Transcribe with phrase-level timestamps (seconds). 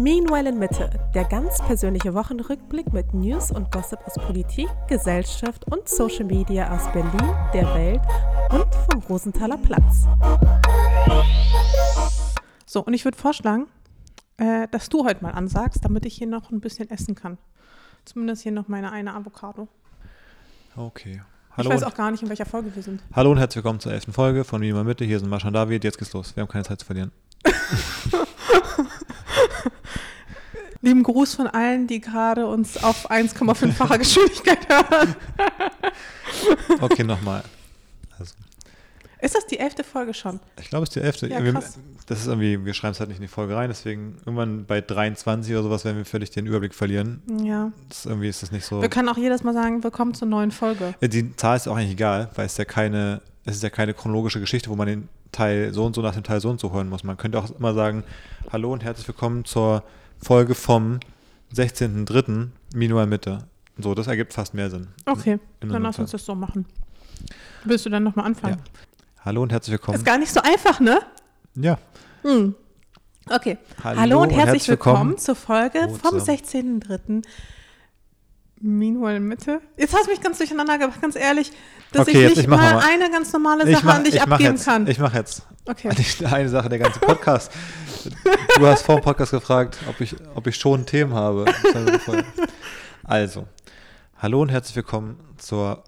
[0.00, 5.86] Meanwhile in Mitte, der ganz persönliche Wochenrückblick mit News und Gossip aus Politik, Gesellschaft und
[5.90, 8.00] Social Media aus Berlin, der Welt
[8.50, 10.06] und vom Rosenthaler Platz.
[12.64, 13.66] So, und ich würde vorschlagen,
[14.38, 17.36] äh, dass du heute mal ansagst, damit ich hier noch ein bisschen essen kann.
[18.06, 19.68] Zumindest hier noch meine eine Avocado.
[20.76, 21.20] Okay.
[21.58, 23.02] ich weiß auch gar nicht, in welcher Folge wir sind.
[23.12, 25.04] Hallo und herzlich willkommen zur elften Folge von Minima Mitte.
[25.04, 25.84] Hier sind Mascha und David.
[25.84, 26.34] Jetzt geht's los.
[26.34, 27.12] Wir haben keine Zeit zu verlieren.
[30.82, 35.14] Lieben Gruß von allen, die gerade uns auf 1,5-facher Geschwindigkeit hören.
[36.80, 37.42] okay, nochmal.
[38.18, 38.34] Also.
[39.20, 40.40] Ist das die elfte Folge schon?
[40.58, 41.28] Ich glaube, es ist die elfte.
[41.28, 44.16] Ja, wir, das ist irgendwie, wir schreiben es halt nicht in die Folge rein, deswegen
[44.24, 47.22] irgendwann bei 23 oder sowas werden wir völlig den Überblick verlieren.
[47.44, 47.72] Ja.
[47.90, 48.80] Das, irgendwie ist das nicht so.
[48.80, 50.94] Wir können auch jedes Mal sagen, willkommen zur neuen Folge.
[51.02, 54.40] Die Zahl ist auch eigentlich egal, weil es ja keine, es ist ja keine chronologische
[54.40, 56.88] Geschichte, wo man den Teil so und so nach dem Teil so und so hören
[56.88, 57.04] muss.
[57.04, 58.02] Man könnte auch immer sagen,
[58.50, 59.82] hallo und herzlich willkommen zur
[60.22, 61.00] Folge vom
[61.54, 62.48] 16.03.
[62.74, 63.46] Minual Mitte.
[63.78, 64.88] So, das ergibt fast mehr Sinn.
[65.06, 66.66] Okay, dann lass uns das so machen.
[67.64, 68.58] Willst du dann nochmal anfangen?
[68.58, 69.24] Ja.
[69.24, 69.96] Hallo und herzlich willkommen.
[69.96, 71.00] Ist gar nicht so einfach, ne?
[71.54, 71.78] Ja.
[72.22, 72.54] Hm.
[73.28, 73.58] Okay.
[73.82, 77.22] Hallo, Hallo, und herzlich, herzlich willkommen, willkommen, zur Folge vom 16.03.
[78.60, 79.60] Minual Mitte.
[79.76, 81.52] Jetzt hast du mich ganz durcheinander gebracht, ganz ehrlich,
[81.92, 84.54] dass okay, ich nicht ich mal, mal, eine ganz normale Sache mach, an dich abgeben
[84.54, 84.86] jetzt, kann.
[84.86, 85.46] Ich mache jetzt.
[85.66, 85.88] Okay.
[86.24, 87.50] Eine Sache, der ganze Podcast.
[88.56, 91.46] du hast vor dem Podcast gefragt, ob ich, ob ich schon Themen habe.
[93.04, 93.46] Also,
[94.18, 95.82] hallo und herzlich willkommen zur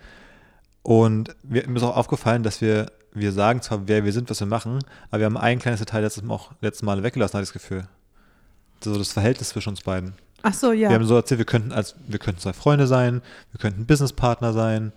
[0.83, 4.39] Und wir, mir ist auch aufgefallen, dass wir, wir sagen zwar, wer wir sind, was
[4.39, 7.43] wir machen, aber wir haben ein kleines Detail letztes Mal auch letztes Mal weggelassen, habe
[7.43, 7.87] ich das Gefühl.
[8.81, 10.13] So das Verhältnis zwischen uns beiden.
[10.43, 10.89] Ach so, ja.
[10.89, 13.21] Wir haben so erzählt, wir könnten als wir könnten zwei Freunde sein,
[13.51, 14.93] wir könnten Businesspartner sein,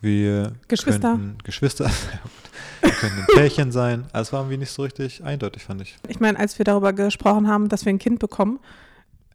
[0.00, 1.12] wir Geschwister.
[1.12, 1.84] könnten Geschwister,
[2.80, 4.06] wir könnten ein Pärchen sein.
[4.12, 5.96] Also war irgendwie nicht so richtig eindeutig, fand ich.
[6.08, 8.58] Ich meine, als wir darüber gesprochen haben, dass wir ein Kind bekommen,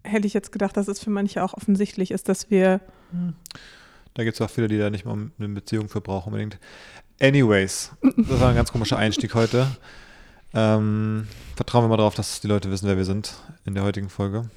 [0.06, 2.80] hätte ich jetzt gedacht, dass es für manche auch offensichtlich ist, dass wir.
[4.14, 6.60] Da gibt es auch viele, die da nicht mal eine Beziehung für brauchen unbedingt.
[7.22, 9.68] Anyways, das war ein ganz komischer Einstieg heute.
[10.54, 14.10] Ähm, vertrauen wir mal darauf, dass die Leute wissen, wer wir sind in der heutigen
[14.10, 14.50] Folge.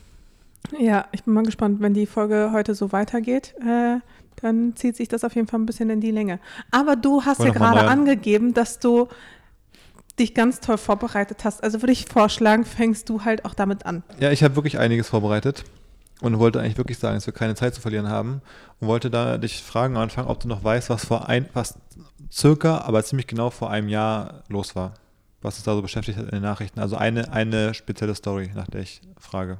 [0.78, 3.98] Ja, ich bin mal gespannt, wenn die Folge heute so weitergeht, äh,
[4.36, 6.38] dann zieht sich das auf jeden Fall ein bisschen in die Länge.
[6.70, 9.08] Aber du hast ja gerade angegeben, dass du
[10.18, 11.62] dich ganz toll vorbereitet hast.
[11.62, 14.02] Also würde ich vorschlagen, fängst du halt auch damit an.
[14.20, 15.64] Ja, ich habe wirklich einiges vorbereitet
[16.20, 18.42] und wollte eigentlich wirklich sagen, dass wir keine Zeit zu verlieren haben
[18.80, 21.78] und wollte da dich fragen am Anfang, ob du noch weißt, was vor ein, was
[22.30, 24.94] circa, aber ziemlich genau vor einem Jahr los war.
[25.40, 26.80] Was es da so beschäftigt hat in den Nachrichten.
[26.80, 29.58] Also eine, eine spezielle Story, nach der ich frage.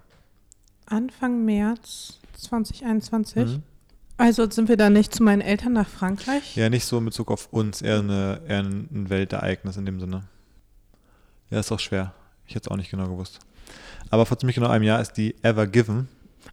[0.87, 3.37] Anfang März 2021.
[3.37, 3.63] Mhm.
[4.17, 6.57] Also sind wir da nicht zu meinen Eltern nach Frankreich?
[6.57, 10.25] Ja, nicht so in Bezug auf uns, eher, eine, eher ein Weltereignis in dem Sinne.
[11.50, 12.12] Ja, ist auch schwer.
[12.47, 13.38] Ich hätte es auch nicht genau gewusst.
[14.10, 16.09] Aber vor ziemlich genau einem Jahr ist die Ever Given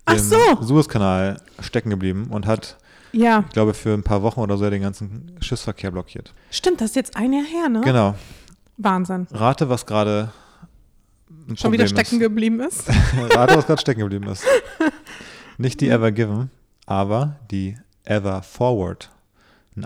[0.10, 0.38] im so.
[0.62, 2.78] Suezkanal stecken geblieben und hat,
[3.12, 3.44] ja.
[3.48, 6.34] ich glaube, für ein paar Wochen oder so den ganzen Schiffsverkehr blockiert.
[6.52, 7.82] Stimmt, das ist jetzt ein Jahr her, ne?
[7.82, 8.16] Genau.
[8.78, 9.28] Wahnsinn.
[9.32, 10.32] Rate, was gerade
[11.48, 12.22] schon Problem wieder stecken ist.
[12.22, 12.90] geblieben ist.
[13.36, 14.44] Rate, was gerade stecken geblieben ist.
[15.58, 16.52] Nicht die Ever Given,
[16.86, 19.10] aber die Ever Forward.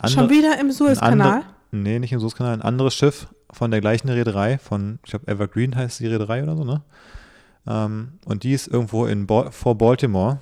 [0.08, 1.44] schon wieder im Suezkanal?
[1.72, 2.54] Nee, nicht im Suezkanal.
[2.54, 6.56] Ein anderes Schiff von der gleichen Reederei, von, ich glaube, Evergreen heißt die Reederei oder
[6.56, 6.82] so, ne?
[7.68, 10.40] Ähm, und die ist irgendwo in Bo vor Baltimore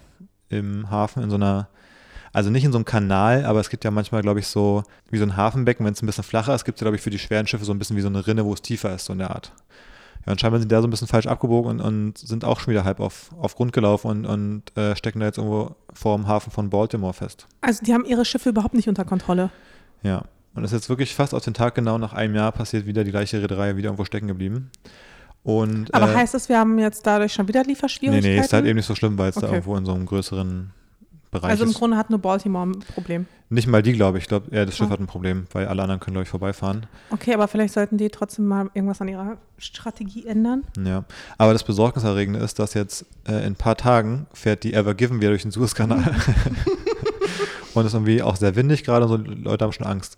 [0.50, 1.68] im Hafen in so einer,
[2.34, 5.18] also nicht in so einem Kanal, aber es gibt ja manchmal, glaube ich, so wie
[5.18, 7.10] so ein Hafenbecken, wenn es ein bisschen flacher ist, gibt es ja, glaube ich, für
[7.10, 9.14] die schweren Schiffe so ein bisschen wie so eine Rinne, wo es tiefer ist, so
[9.14, 9.52] in der Art.
[10.26, 12.60] Ja, und scheinbar sind die da so ein bisschen falsch abgebogen und, und sind auch
[12.60, 16.18] schon wieder halb auf, auf Grund gelaufen und, und äh, stecken da jetzt irgendwo vor
[16.18, 17.48] dem Hafen von Baltimore fest.
[17.62, 19.50] Also die haben ihre Schiffe überhaupt nicht unter Kontrolle.
[20.04, 20.24] Ja,
[20.58, 23.04] und es ist jetzt wirklich fast auf den Tag genau nach einem Jahr passiert wieder
[23.04, 24.72] die gleiche Reederei wieder irgendwo stecken geblieben.
[25.44, 28.28] Und, Aber äh, heißt das, wir haben jetzt dadurch schon wieder Lieferschwierigkeiten?
[28.28, 29.46] Nee, nee, ist halt eben nicht so schlimm, weil es okay.
[29.46, 30.72] da irgendwo in so einem größeren
[31.30, 31.68] Bereich also ist.
[31.68, 33.28] Also im Grunde hat nur Baltimore ein Problem.
[33.50, 34.24] Nicht mal die, glaube ich.
[34.24, 34.92] Ich glaube, eher das Schiff oh.
[34.92, 36.88] hat ein Problem, weil alle anderen können, glaube ich, vorbeifahren.
[37.12, 40.64] Okay, aber vielleicht sollten die trotzdem mal irgendwas an ihrer Strategie ändern.
[40.84, 41.06] Ja,
[41.38, 45.22] aber das Besorgniserregende ist, dass jetzt äh, in ein paar Tagen fährt die Ever Given
[45.22, 46.04] wieder durch den Suezkanal.
[47.78, 50.18] und es ist irgendwie auch sehr windig gerade und so Leute haben schon Angst.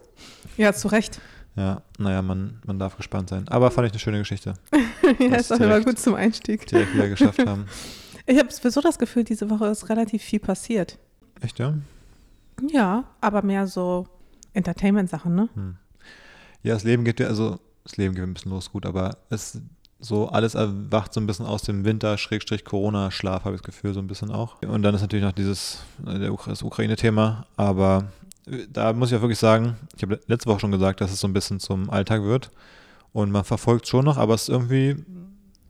[0.58, 1.20] Ja, zu Recht.
[1.56, 3.48] Ja, naja, man, man darf gespannt sein.
[3.50, 4.54] Aber fand ich eine schöne Geschichte.
[5.20, 6.66] ja, ist auch immer gut zum Einstieg.
[6.68, 7.66] Direkt wieder geschafft haben.
[8.26, 11.00] Ich habe sowieso das Gefühl, diese Woche ist relativ viel passiert.
[11.42, 11.74] Echt, ja?
[12.70, 14.08] Ja, aber mehr so
[14.54, 15.50] Entertainment-Sachen, ne?
[15.56, 15.78] Hm.
[16.62, 19.60] Ja, das Leben geht, also das Leben geht ein bisschen los, gut, aber es,
[20.00, 24.07] so alles erwacht so ein bisschen aus dem Winter-Corona-Schlaf, habe ich das Gefühl, so ein
[24.07, 24.62] bisschen auch.
[24.62, 28.06] Und dann ist natürlich noch dieses, äh, das Ukraine-Thema, aber
[28.48, 31.19] äh, da muss ich auch wirklich sagen, ich habe letzte Woche schon gesagt, dass es
[31.19, 32.50] so ein bisschen zum Alltag wird
[33.12, 34.96] und man verfolgt schon noch, aber es ist irgendwie,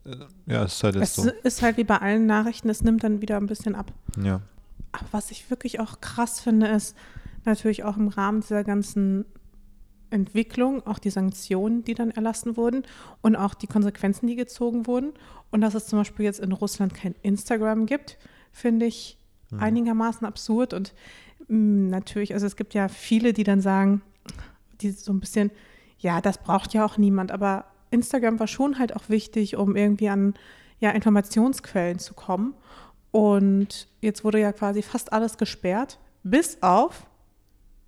[0.05, 0.15] äh,
[0.45, 1.29] ja, es ist halt es so.
[1.43, 3.91] ist halt wie bei allen Nachrichten, es nimmt dann wieder ein bisschen ab.
[4.21, 4.41] Ja.
[4.91, 6.95] Aber was ich wirklich auch krass finde, ist
[7.45, 9.25] natürlich auch im Rahmen dieser ganzen
[10.11, 12.83] Entwicklung, auch die Sanktionen, die dann erlassen wurden
[13.21, 15.13] und auch die Konsequenzen, die gezogen wurden.
[15.51, 18.17] Und dass es zum Beispiel jetzt in Russland kein Instagram gibt,
[18.51, 19.17] finde ich
[19.49, 19.59] mhm.
[19.59, 20.73] einigermaßen absurd.
[20.73, 20.93] Und
[21.47, 24.01] mh, mm, natürlich, also es gibt ja viele, die dann sagen,
[24.81, 25.51] die so ein bisschen,
[25.99, 30.09] ja, das braucht ja auch niemand, aber Instagram war schon halt auch wichtig, um irgendwie
[30.09, 30.35] an
[30.79, 32.53] ja, Informationsquellen zu kommen.
[33.11, 37.07] Und jetzt wurde ja quasi fast alles gesperrt, bis auf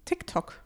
[0.06, 0.62] TikTok.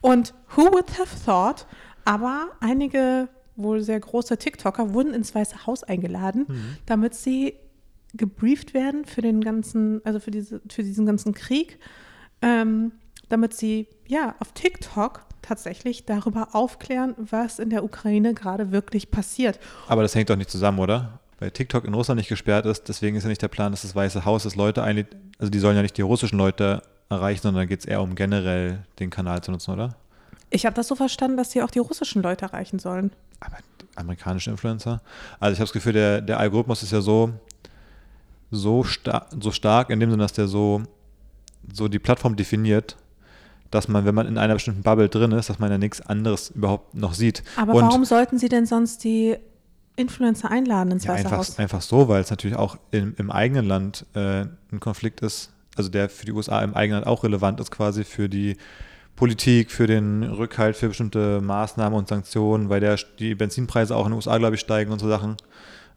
[0.00, 1.66] Und who would have thought?
[2.04, 6.76] Aber einige wohl sehr große TikToker wurden ins Weiße Haus eingeladen, mhm.
[6.86, 7.54] damit sie
[8.14, 11.78] gebrieft werden für den ganzen, also für, diese, für diesen ganzen Krieg,
[12.42, 12.92] ähm,
[13.28, 19.58] damit sie ja auf TikTok tatsächlich darüber aufklären, was in der Ukraine gerade wirklich passiert.
[19.88, 21.20] Aber das hängt doch nicht zusammen, oder?
[21.38, 23.94] Weil TikTok in Russland nicht gesperrt ist, deswegen ist ja nicht der Plan, dass das
[23.94, 25.06] Weiße Haus das Leute eigentlich,
[25.38, 28.14] also die sollen ja nicht die russischen Leute erreichen, sondern da geht es eher um
[28.14, 29.96] generell den Kanal zu nutzen, oder?
[30.48, 33.12] Ich habe das so verstanden, dass sie auch die russischen Leute erreichen sollen.
[33.40, 33.58] Aber
[33.96, 35.00] amerikanische Influencer?
[35.38, 37.32] Also ich habe das Gefühl, der, der Algorithmus ist ja so,
[38.50, 40.82] so, star so stark, in dem Sinne, dass der so,
[41.72, 42.96] so die Plattform definiert,
[43.70, 46.50] dass man, wenn man in einer bestimmten Bubble drin ist, dass man ja nichts anderes
[46.50, 47.42] überhaupt noch sieht.
[47.56, 49.36] Aber Und warum sollten sie denn sonst die
[49.96, 51.58] Influencer einladen ins ja, Weiße einfach, Haus?
[51.58, 55.88] Einfach so, weil es natürlich auch im, im eigenen Land äh, ein Konflikt ist, also
[55.88, 58.56] der für die USA im eigenen Land auch relevant ist, quasi für die
[59.16, 64.12] Politik, für den Rückhalt für bestimmte Maßnahmen und Sanktionen, weil der, die Benzinpreise auch in
[64.12, 65.36] den USA, glaube ich, steigen und so Sachen.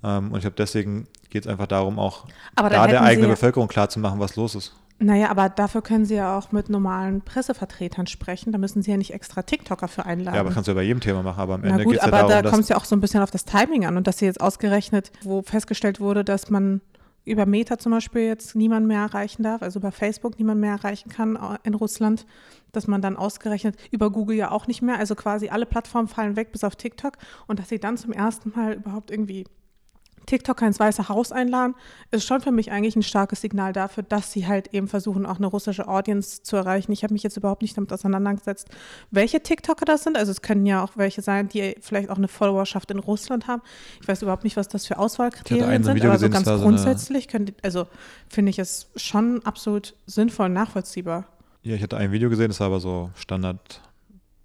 [0.04, 2.26] Ähm, und ich glaube, deswegen geht es einfach darum, auch
[2.56, 4.76] da der eigenen Bevölkerung klarzumachen, was los ist.
[5.00, 8.52] Naja, aber dafür können Sie ja auch mit normalen Pressevertretern sprechen.
[8.52, 10.36] Da müssen Sie ja nicht extra TikToker für einladen.
[10.36, 11.42] Ja, aber kannst du ja bei jedem Thema machen.
[11.42, 13.02] Aber am Ende geht es ja darum, aber da kommt es ja auch so ein
[13.02, 13.98] bisschen auf das Timing an.
[13.98, 16.82] Und dass Sie jetzt ausgerechnet, wo festgestellt wurde, dass man
[17.26, 21.10] über Meta zum Beispiel jetzt niemand mehr erreichen darf, also über Facebook niemand mehr erreichen
[21.10, 22.26] kann in Russland,
[22.72, 26.36] dass man dann ausgerechnet über Google ja auch nicht mehr, also quasi alle Plattformen fallen
[26.36, 27.14] weg bis auf TikTok.
[27.48, 29.46] Und dass sie dann zum ersten Mal überhaupt irgendwie
[30.26, 31.76] TikToker ins Weiße Haus einladen,
[32.12, 35.38] ist schon für mich eigentlich ein starkes Signal dafür, dass sie halt eben versuchen, auch
[35.38, 36.92] eine russische Audience zu erreichen.
[36.92, 38.70] Ich habe mich jetzt überhaupt nicht damit auseinandergesetzt,
[39.12, 40.18] welche TikToker das sind.
[40.18, 43.62] Also es können ja auch welche sein, die vielleicht auch eine Followerschaft in Russland haben.
[44.02, 47.88] Ich weiß überhaupt nicht, was das für Auswahlkriterien sind, aber so ganz grundsätzlich, so also
[48.30, 51.26] finde ich es schon absolut sinnvoll und nachvollziehbar.
[51.64, 53.82] Ja, ich hatte ein Video gesehen, das war aber so standard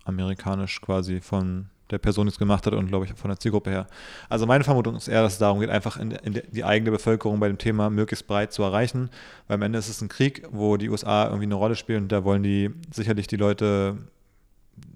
[0.04, 3.86] amerikanisch quasi von der Person jetzt gemacht hat und glaube ich von der Zielgruppe her.
[4.28, 7.40] Also meine Vermutung ist eher, dass es darum geht, einfach in, in die eigene Bevölkerung
[7.40, 9.10] bei dem Thema möglichst breit zu erreichen,
[9.46, 12.12] weil am Ende ist es ein Krieg, wo die USA irgendwie eine Rolle spielen und
[12.12, 13.96] da wollen die sicherlich die Leute,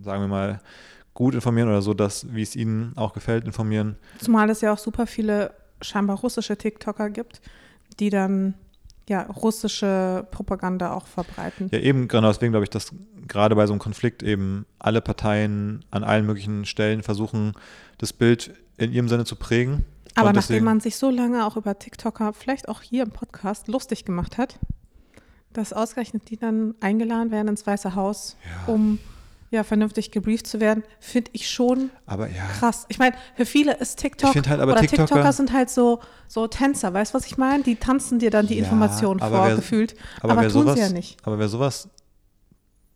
[0.02, 0.60] sagen wir mal,
[1.14, 3.96] gut informieren oder so, dass, wie es ihnen auch gefällt, informieren.
[4.18, 7.40] Zumal es ja auch super viele scheinbar russische TikToker gibt,
[8.00, 8.54] die dann
[9.08, 11.68] ja, russische Propaganda auch verbreiten.
[11.72, 12.92] Ja, eben genau deswegen glaube ich, dass
[13.26, 17.52] gerade bei so einem Konflikt eben alle Parteien an allen möglichen Stellen versuchen,
[17.98, 19.84] das Bild in ihrem Sinne zu prägen.
[20.14, 24.04] Aber nachdem man sich so lange auch über TikToker, vielleicht auch hier im Podcast, lustig
[24.04, 24.58] gemacht hat,
[25.52, 28.72] dass ausgerechnet die dann eingeladen werden ins Weiße Haus, ja.
[28.72, 28.98] um
[29.52, 32.46] ja, vernünftig gebrieft zu werden, finde ich schon aber, ja.
[32.58, 32.86] krass.
[32.88, 36.94] Ich meine, für viele ist TikTok halt, oder TikToker, TikToker, sind halt so, so Tänzer,
[36.94, 37.62] weißt du, was ich meine?
[37.62, 41.18] Die tanzen dir dann die ja, Informationen vorgefühlt, aber, aber tun sowas, sie ja nicht.
[41.22, 41.90] Aber wer sowas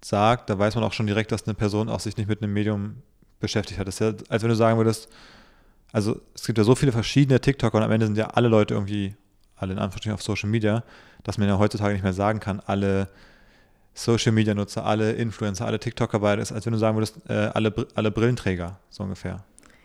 [0.02, 2.54] sagt, da weiß man auch schon direkt, dass eine Person auch sich nicht mit einem
[2.54, 3.02] Medium
[3.38, 3.86] beschäftigt hat.
[3.86, 5.08] Das ist ja, als wenn du sagen würdest,
[5.92, 8.72] also es gibt ja so viele verschiedene TikToker und am Ende sind ja alle Leute
[8.72, 9.14] irgendwie,
[9.56, 10.84] alle in Anführungsstrichen auf Social Media,
[11.22, 13.08] dass man ja heutzutage nicht mehr sagen kann, alle
[13.96, 17.50] Social Media Nutzer, alle Influencer, alle TikToker, weil das, als wenn du sagen würdest, äh,
[17.54, 19.44] alle, alle Brillenträger, so ungefähr.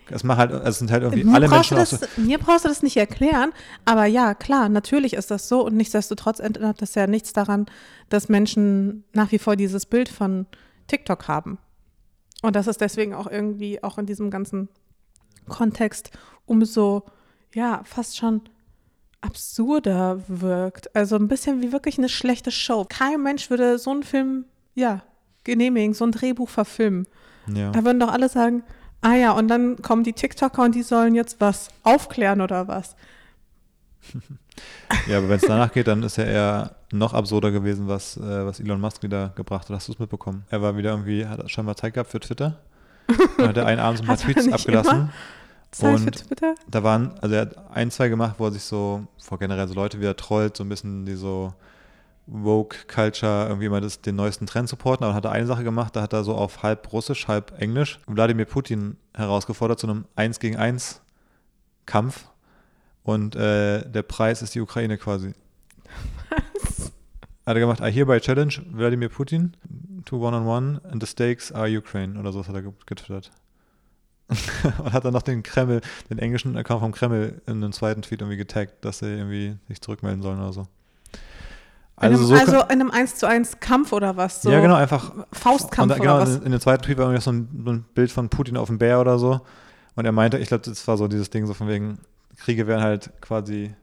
[0.10, 1.77] Es macht halt, es sind halt irgendwie mir alle Menschen.
[1.77, 3.53] Das, so mir brauchst du das nicht erklären,
[3.86, 7.68] aber ja, klar, natürlich ist das so und nichtsdestotrotz ändert das ja nichts daran,
[8.10, 10.46] dass Menschen nach wie vor dieses Bild von
[10.88, 11.58] TikTok haben.
[12.41, 14.68] Und das ist deswegen auch irgendwie auch in diesem ganzen
[15.48, 16.12] Kontext
[16.46, 17.06] umso,
[17.53, 18.41] ja, fast schon
[19.22, 20.96] absurder wirkt.
[20.96, 22.86] Also ein bisschen wie wirklich eine schlechte Show.
[22.88, 25.04] Kein Mensch würde so einen Film, ja,
[25.44, 27.08] genehmigen, so ein Drehbuch verfilmen.
[27.54, 27.72] Ja.
[27.72, 28.63] Da würden doch alle sagen,
[29.01, 32.96] ah ja, und dann kommen die TikToker und die sollen jetzt was aufklären oder was.
[35.08, 38.46] ja, aber wenn es danach geht, dann ist ja eher noch absurder gewesen, was, äh,
[38.46, 39.75] was Elon Musk wieder gebracht hat.
[39.75, 40.44] Hast du es mitbekommen?
[40.50, 42.60] Er war wieder irgendwie, hat scheinbar Zeit gehabt für Twitter.
[43.38, 44.96] Dann hat er einen Abend so ein paar Tweets abgelassen.
[44.96, 45.10] Immer?
[45.72, 46.56] Zeit für Twitter?
[46.70, 49.74] Da waren, also er hat ein, zwei gemacht, wo er sich so vor generell so
[49.74, 51.54] Leute wieder trollt, so ein bisschen die so
[52.28, 55.96] Woke Culture irgendwie mal das, den neuesten Trend supporten, aber hat er eine Sache gemacht,
[55.96, 60.40] da hat er so auf halb Russisch, halb Englisch Wladimir Putin herausgefordert zu einem 1
[60.40, 61.01] gegen 1
[61.86, 62.25] Kampf
[63.04, 65.34] und äh, der Preis ist die Ukraine quasi.
[66.63, 66.92] Was?
[67.46, 69.58] Hat er gemacht, I hereby challenge Wladimir Putin
[70.06, 73.32] to one on one and the stakes are Ukraine oder so hat er getwittert.
[74.84, 78.22] und hat dann noch den Kreml, den englischen Account vom Kreml in einem zweiten Tweet
[78.22, 80.68] irgendwie getaggt, dass sie irgendwie sich zurückmelden sollen oder so.
[81.98, 84.42] Also, in einem, so also in einem 1 zu 1 Kampf oder was?
[84.42, 85.14] So ja, genau, einfach.
[85.32, 86.38] Faustkampf und, genau, oder was?
[86.38, 88.68] In, in dem zweiten Tweet war irgendwie so ein, so ein, Bild von Putin auf
[88.68, 89.42] dem Bär oder so.
[89.96, 92.00] Und er meinte, ich glaube, das war so dieses Ding so von wegen,
[92.38, 93.76] Kriege wären halt quasi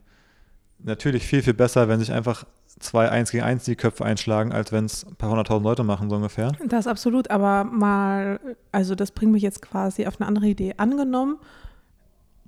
[0.79, 2.45] natürlich viel, viel besser, wenn sich einfach
[2.79, 6.09] zwei 1 gegen 1 die Köpfe einschlagen, als wenn es ein paar hunderttausend Leute machen,
[6.09, 6.51] so ungefähr.
[6.65, 8.39] Das absolut, aber mal,
[8.71, 10.75] also das bringt mich jetzt quasi auf eine andere Idee.
[10.77, 11.37] Angenommen,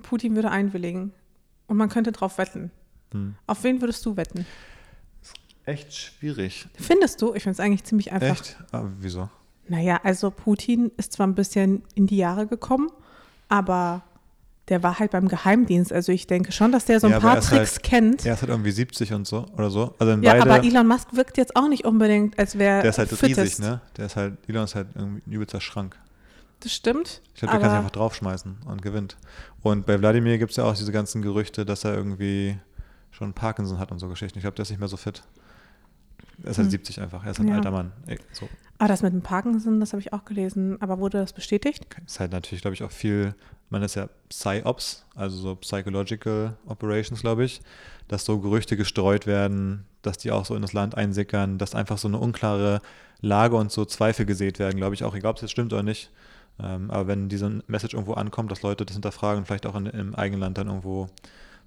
[0.01, 1.13] Putin würde einwilligen
[1.67, 2.71] und man könnte drauf wetten.
[3.11, 3.35] Hm.
[3.47, 4.45] Auf wen würdest du wetten?
[5.65, 6.67] Echt schwierig.
[6.73, 7.33] Findest du?
[7.33, 8.31] Ich finde es eigentlich ziemlich einfach.
[8.31, 8.57] Echt?
[8.71, 9.29] Ah, wieso?
[9.67, 12.89] Naja, also Putin ist zwar ein bisschen in die Jahre gekommen,
[13.47, 14.03] aber
[14.71, 15.91] der war halt beim Geheimdienst.
[15.91, 18.25] Also ich denke schon, dass der so ein ja, paar Tricks halt, kennt.
[18.25, 19.93] Er ist halt irgendwie 70 und so oder so.
[19.99, 22.97] Also ja, beide, aber Elon Musk wirkt jetzt auch nicht unbedingt, als wäre Der ist
[22.97, 23.37] halt fittest.
[23.37, 23.81] riesig, ne?
[23.97, 25.97] Der ist halt, Elon ist halt irgendwie ein übelster Schrank.
[26.61, 27.21] Das stimmt.
[27.33, 29.17] Ich glaube, der kann sich einfach draufschmeißen und gewinnt.
[29.61, 32.57] Und bei Wladimir gibt es ja auch diese ganzen Gerüchte, dass er irgendwie
[33.11, 34.39] schon Parkinson hat und so Geschichten.
[34.39, 35.21] Ich glaube, der ist nicht mehr so fit.
[36.43, 36.71] Er ist halt hm.
[36.71, 37.24] 70 einfach.
[37.24, 37.55] Er ist ein ja.
[37.55, 37.91] alter Mann.
[38.07, 38.48] Ey, so.
[38.77, 40.81] Ah, das mit dem Parkinson, das habe ich auch gelesen.
[40.81, 41.86] Aber wurde das bestätigt?
[42.05, 43.36] Ist halt natürlich, glaube ich, auch viel,
[43.69, 47.62] man ist ja PsyOps, also so Psychological Operations, glaube ich,
[48.07, 52.00] dass so Gerüchte gestreut werden, dass die auch so in das Land einsickern, dass einfach
[52.00, 52.81] so eine unklare
[53.21, 55.83] Lage und so Zweifel gesät werden, glaube ich auch, egal ob es jetzt stimmt oder
[55.83, 56.10] nicht.
[56.60, 60.15] Ähm, aber wenn diese Message irgendwo ankommt, dass Leute das hinterfragen, vielleicht auch in, im
[60.15, 61.07] eigenen Land dann irgendwo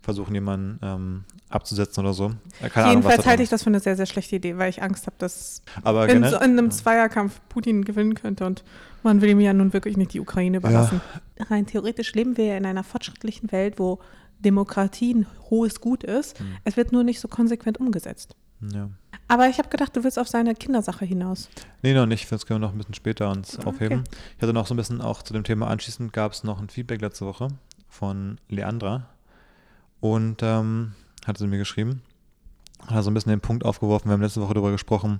[0.04, 2.32] versuchen, jemanden ähm, abzusetzen oder so.
[2.72, 5.06] Keine Jedenfalls Ahnung, halte ich das für eine sehr, sehr schlechte Idee, weil ich Angst
[5.06, 8.64] habe, dass Aber in, so, in einem Zweierkampf Putin gewinnen könnte und
[9.02, 11.00] man will ihm ja nun wirklich nicht die Ukraine überlassen.
[11.38, 11.46] Ja.
[11.46, 14.00] Rein theoretisch leben wir ja in einer fortschrittlichen Welt, wo
[14.38, 16.38] Demokratie ein hohes Gut ist.
[16.38, 16.46] Hm.
[16.64, 18.36] Es wird nur nicht so konsequent umgesetzt.
[18.72, 18.88] Ja.
[19.28, 21.48] Aber ich habe gedacht, du willst auf seine Kindersache hinaus.
[21.82, 22.30] Nee, noch nicht.
[22.30, 23.68] Das können wir noch ein bisschen später uns okay.
[23.68, 24.04] aufheben.
[24.36, 26.68] Ich hatte noch so ein bisschen auch zu dem Thema anschließend gab es noch ein
[26.68, 27.48] Feedback letzte Woche
[27.88, 29.08] von Leandra,
[30.04, 30.92] und ähm,
[31.24, 32.02] hat sie mir geschrieben.
[32.86, 35.16] Hat so ein bisschen den Punkt aufgeworfen, wir haben letzte Woche darüber gesprochen,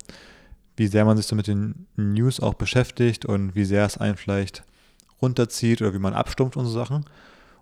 [0.77, 4.19] wie sehr man sich so mit den News auch beschäftigt und wie sehr es einen
[4.19, 4.63] vielleicht
[5.23, 7.07] runterzieht oder wie man abstumpft und so Sachen.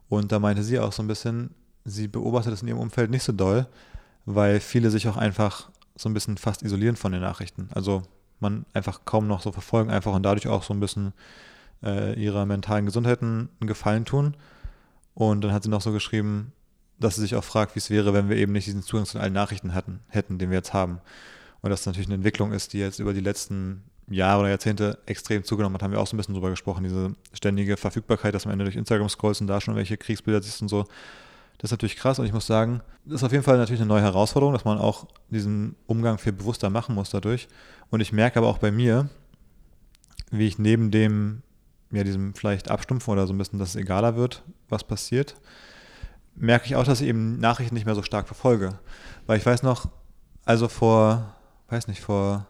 [0.09, 3.23] Und da meinte sie auch so ein bisschen, sie beobachtet es in ihrem Umfeld nicht
[3.23, 3.69] so doll,
[4.27, 7.69] weil viele sich auch einfach so ein bisschen fast isolieren von den Nachrichten.
[7.73, 8.03] Also
[8.41, 11.13] man einfach kaum noch so verfolgen einfach und dadurch auch so ein bisschen
[11.85, 14.35] äh, ihrer mentalen Gesundheit einen Gefallen tun.
[15.15, 16.53] Und dann hat sie noch so geschrieben,
[16.99, 19.19] dass sie sich auch fragt, wie es wäre, wenn wir eben nicht diesen Zugang zu
[19.19, 21.01] allen Nachrichten hatten, hätten, den wir jetzt haben.
[21.61, 25.45] Und das natürlich eine Entwicklung ist, die jetzt über die letzten Jahre oder Jahrzehnte extrem
[25.45, 28.53] zugenommen hat, haben wir auch so ein bisschen drüber gesprochen, diese ständige Verfügbarkeit, dass man
[28.53, 30.85] am Ende durch Instagram scrollst und da schon welche Kriegsbilder siehst und so.
[31.59, 33.89] Das ist natürlich krass und ich muss sagen, das ist auf jeden Fall natürlich eine
[33.89, 37.49] neue Herausforderung, dass man auch diesen Umgang viel bewusster machen muss dadurch.
[37.91, 39.09] Und ich merke aber auch bei mir,
[40.33, 41.43] wie ich neben dem,
[41.93, 45.37] ja, diesem vielleicht Abstumpfen oder so ein bisschen, dass es egaler wird, was passiert,
[46.35, 48.79] merke ich auch, dass ich eben Nachrichten nicht mehr so stark verfolge.
[49.27, 49.89] Weil ich weiß noch,
[50.45, 51.35] also vor,
[51.69, 52.47] weiß nicht, vor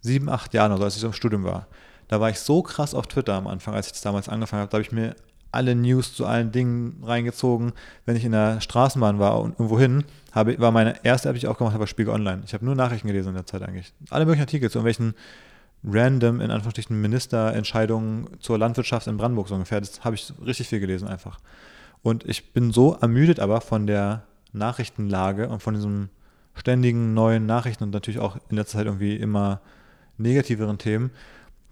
[0.00, 1.66] sieben, acht Jahren oder so, als ich so im Studium war,
[2.08, 4.70] da war ich so krass auf Twitter am Anfang, als ich das damals angefangen habe.
[4.70, 5.16] Da habe ich mir
[5.52, 7.72] alle News zu allen Dingen reingezogen.
[8.04, 11.38] Wenn ich in der Straßenbahn war und irgendwo hin, habe, war meine erste App, die
[11.38, 12.42] ich auch gemacht habe, Spiegel Online.
[12.44, 13.92] Ich habe nur Nachrichten gelesen in der Zeit eigentlich.
[14.10, 15.14] Alle möglichen Artikel zu irgendwelchen
[15.84, 19.80] random, in Anführungsstrichen, Ministerentscheidungen zur Landwirtschaft in Brandenburg so ungefähr.
[19.80, 21.38] Das habe ich richtig viel gelesen einfach.
[22.04, 26.10] Und ich bin so ermüdet aber von der Nachrichtenlage und von diesem
[26.54, 29.62] ständigen neuen Nachrichten und natürlich auch in letzter Zeit irgendwie immer
[30.18, 31.10] negativeren Themen,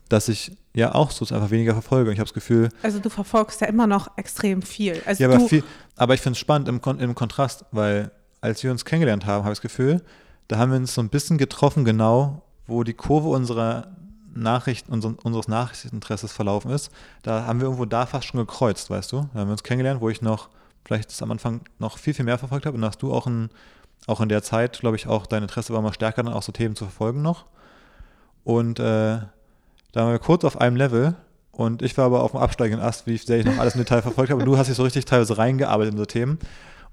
[0.08, 2.08] dass ich ja auch so einfach weniger verfolge.
[2.08, 2.70] Und ich habe das Gefühl.
[2.82, 5.02] Also du verfolgst ja immer noch extrem viel.
[5.04, 5.62] Also ja, aber, viel,
[5.96, 8.10] aber ich finde es spannend im, Kon im Kontrast, weil
[8.40, 10.02] als wir uns kennengelernt haben, habe ich das Gefühl,
[10.48, 13.94] da haben wir uns so ein bisschen getroffen, genau, wo die Kurve unserer
[14.34, 16.90] Nachrichten, unser, unseres Nachrichteninteresses verlaufen ist,
[17.22, 19.28] da haben wir irgendwo da fast schon gekreuzt, weißt du?
[19.32, 20.48] Da haben wir uns kennengelernt, wo ich noch,
[20.84, 23.50] vielleicht das am Anfang noch viel, viel mehr verfolgt habe und hast du auch in,
[24.06, 26.52] auch in der Zeit, glaube ich, auch dein Interesse war mal stärker, dann auch so
[26.52, 27.46] Themen zu verfolgen noch.
[28.44, 28.82] Und äh,
[29.92, 31.14] da waren wir kurz auf einem Level
[31.52, 34.02] und ich war aber auf dem absteigenden Ast, wie sehr ich noch alles im Detail
[34.02, 34.40] verfolgt habe.
[34.40, 36.38] Und du hast dich so richtig teilweise reingearbeitet in so Themen.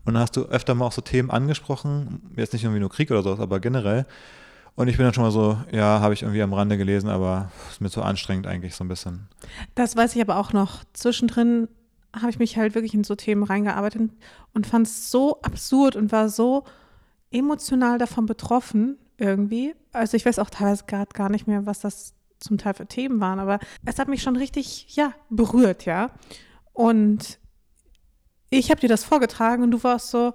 [0.05, 3.09] Und dann hast du öfter mal auch so Themen angesprochen, jetzt nicht irgendwie nur Krieg
[3.09, 4.05] oder sowas, aber generell.
[4.75, 7.51] Und ich bin dann schon mal so, ja, habe ich irgendwie am Rande gelesen, aber
[7.69, 9.27] ist mir zu anstrengend eigentlich so ein bisschen.
[9.75, 10.83] Das weiß ich aber auch noch.
[10.93, 11.67] Zwischendrin
[12.15, 14.09] habe ich mich halt wirklich in so Themen reingearbeitet
[14.53, 16.63] und fand es so absurd und war so
[17.31, 19.75] emotional davon betroffen irgendwie.
[19.91, 23.19] Also ich weiß auch teilweise gerade gar nicht mehr, was das zum Teil für Themen
[23.19, 26.11] waren, aber es hat mich schon richtig, ja, berührt, ja.
[26.73, 27.37] Und
[28.49, 30.33] ich habe dir das vorgetragen und du warst so,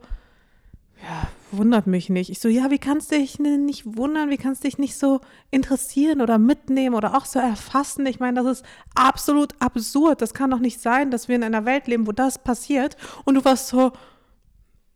[1.04, 2.30] ja, wundert mich nicht.
[2.30, 4.30] Ich so, ja, wie kannst du dich nicht wundern?
[4.30, 5.20] Wie kannst du dich nicht so
[5.50, 8.06] interessieren oder mitnehmen oder auch so erfassen?
[8.06, 10.22] Ich meine, das ist absolut absurd.
[10.22, 12.96] Das kann doch nicht sein, dass wir in einer Welt leben, wo das passiert.
[13.24, 13.92] Und du warst so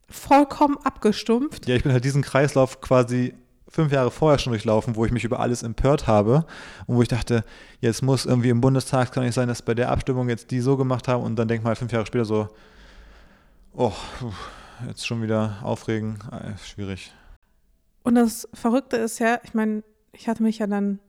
[0.09, 1.67] vollkommen abgestumpft.
[1.67, 3.35] Ja, ich bin halt diesen Kreislauf quasi
[3.67, 6.45] fünf Jahre vorher schon durchlaufen, wo ich mich über alles empört habe
[6.87, 7.43] und wo ich dachte,
[7.81, 10.75] jetzt muss irgendwie im Bundestag, kann nicht sein, dass bei der Abstimmung jetzt die so
[10.75, 12.47] gemacht haben und dann denkt man halt fünf Jahre später so,
[13.73, 13.93] oh,
[14.87, 17.11] jetzt schon wieder aufregen, äh, schwierig.
[18.03, 19.83] Und das Verrückte ist ja, ich meine,
[20.13, 20.99] ich hatte mich ja dann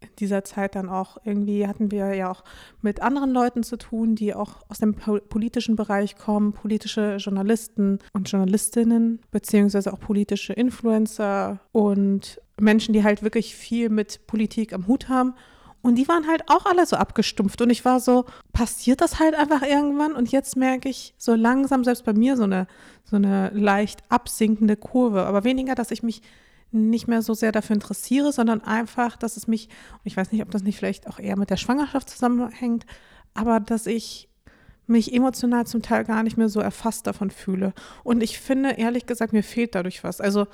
[0.00, 2.44] in dieser Zeit dann auch irgendwie, hatten wir ja auch
[2.82, 8.30] mit anderen Leuten zu tun, die auch aus dem politischen Bereich kommen, politische Journalisten und
[8.30, 15.08] Journalistinnen, beziehungsweise auch politische Influencer und Menschen, die halt wirklich viel mit Politik am Hut
[15.08, 15.34] haben.
[15.84, 17.60] Und die waren halt auch alle so abgestumpft.
[17.60, 18.24] Und ich war so,
[18.54, 20.14] passiert das halt einfach irgendwann?
[20.14, 22.66] Und jetzt merke ich so langsam, selbst bei mir, so eine,
[23.04, 25.26] so eine leicht absinkende Kurve.
[25.26, 26.22] Aber weniger, dass ich mich
[26.70, 29.68] nicht mehr so sehr dafür interessiere, sondern einfach, dass es mich,
[30.04, 32.86] ich weiß nicht, ob das nicht vielleicht auch eher mit der Schwangerschaft zusammenhängt,
[33.34, 34.30] aber dass ich
[34.86, 37.74] mich emotional zum Teil gar nicht mehr so erfasst davon fühle.
[38.04, 40.22] Und ich finde, ehrlich gesagt, mir fehlt dadurch was.
[40.22, 40.46] Also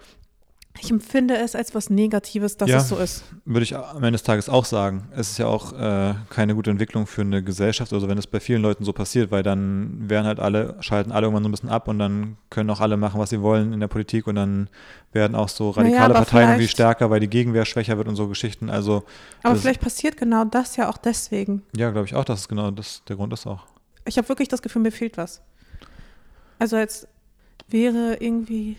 [0.78, 3.24] ich empfinde es als was Negatives, dass ja, es so ist.
[3.44, 5.08] Würde ich am Ende des Tages auch sagen.
[5.14, 8.40] Es ist ja auch äh, keine gute Entwicklung für eine Gesellschaft, also wenn es bei
[8.40, 11.68] vielen Leuten so passiert, weil dann werden halt alle, schalten alle irgendwann so ein bisschen
[11.68, 14.68] ab und dann können auch alle machen, was sie wollen in der Politik und dann
[15.12, 18.28] werden auch so radikale naja, Parteien irgendwie stärker, weil die Gegenwehr schwächer wird und so
[18.28, 18.70] Geschichten.
[18.70, 19.02] Also
[19.42, 21.62] aber vielleicht passiert genau das ja auch deswegen.
[21.76, 23.66] Ja, glaube ich auch, dass es genau das der Grund ist auch.
[24.04, 25.42] Ich habe wirklich das Gefühl, mir fehlt was.
[26.58, 27.08] Also als
[27.68, 28.78] wäre irgendwie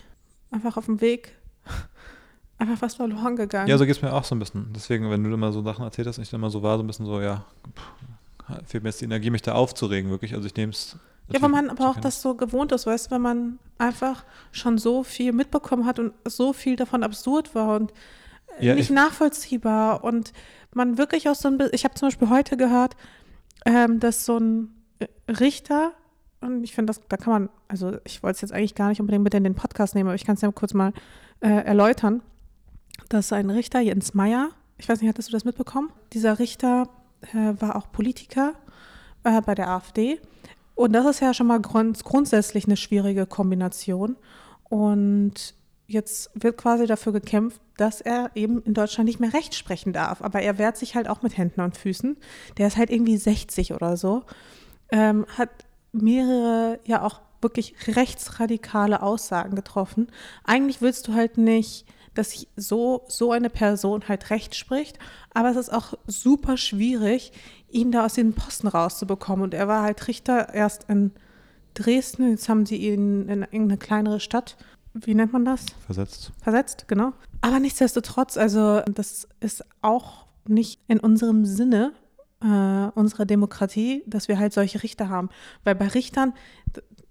[0.51, 1.33] einfach auf dem Weg
[2.61, 3.67] einfach was verloren gegangen.
[3.67, 4.67] Ja, so geht es mir auch so ein bisschen.
[4.73, 6.87] Deswegen, wenn du immer so Sachen erzählt hast, ich dann immer so war, so ein
[6.87, 7.43] bisschen so, ja,
[7.75, 10.35] pff, fehlt mir jetzt die Energie, mich da aufzuregen, wirklich.
[10.35, 10.97] Also ich nehme es.
[11.31, 14.77] Ja, weil man aber auch das so gewohnt ist, weißt du, wenn man einfach schon
[14.77, 17.93] so viel mitbekommen hat und so viel davon absurd war und
[18.59, 20.33] ja, nicht nachvollziehbar und
[20.73, 22.97] man wirklich auch so ein bisschen, ich habe zum Beispiel heute gehört,
[23.65, 24.75] ähm, dass so ein
[25.27, 25.93] Richter,
[26.41, 29.23] und ich finde, da kann man, also ich wollte es jetzt eigentlich gar nicht unbedingt
[29.23, 30.91] mit in den Podcast nehmen, aber ich kann es ja kurz mal
[31.39, 32.21] äh, erläutern
[33.13, 35.91] dass ein Richter, Jens Meyer, ich weiß nicht, hattest du das mitbekommen?
[36.13, 36.89] Dieser Richter
[37.33, 38.53] äh, war auch Politiker
[39.23, 40.19] äh, bei der AfD.
[40.75, 44.15] Und das ist ja schon mal grund grundsätzlich eine schwierige Kombination.
[44.63, 45.53] Und
[45.87, 50.21] jetzt wird quasi dafür gekämpft, dass er eben in Deutschland nicht mehr Recht sprechen darf.
[50.21, 52.17] Aber er wehrt sich halt auch mit Händen und Füßen.
[52.57, 54.23] Der ist halt irgendwie 60 oder so.
[54.89, 55.49] Ähm, hat
[55.91, 60.07] mehrere, ja auch wirklich rechtsradikale Aussagen getroffen.
[60.43, 64.99] Eigentlich willst du halt nicht dass so, so eine Person halt Recht spricht.
[65.33, 67.31] Aber es ist auch super schwierig,
[67.69, 69.43] ihn da aus den Posten rauszubekommen.
[69.43, 71.11] Und er war halt Richter erst in
[71.73, 72.29] Dresden.
[72.29, 74.57] Jetzt haben sie ihn in irgendeine kleinere Stadt.
[74.93, 75.65] Wie nennt man das?
[75.85, 76.31] Versetzt.
[76.41, 77.13] Versetzt, genau.
[77.39, 81.93] Aber nichtsdestotrotz, also das ist auch nicht in unserem Sinne,
[82.43, 85.29] äh, unserer Demokratie, dass wir halt solche Richter haben.
[85.63, 86.33] Weil bei Richtern,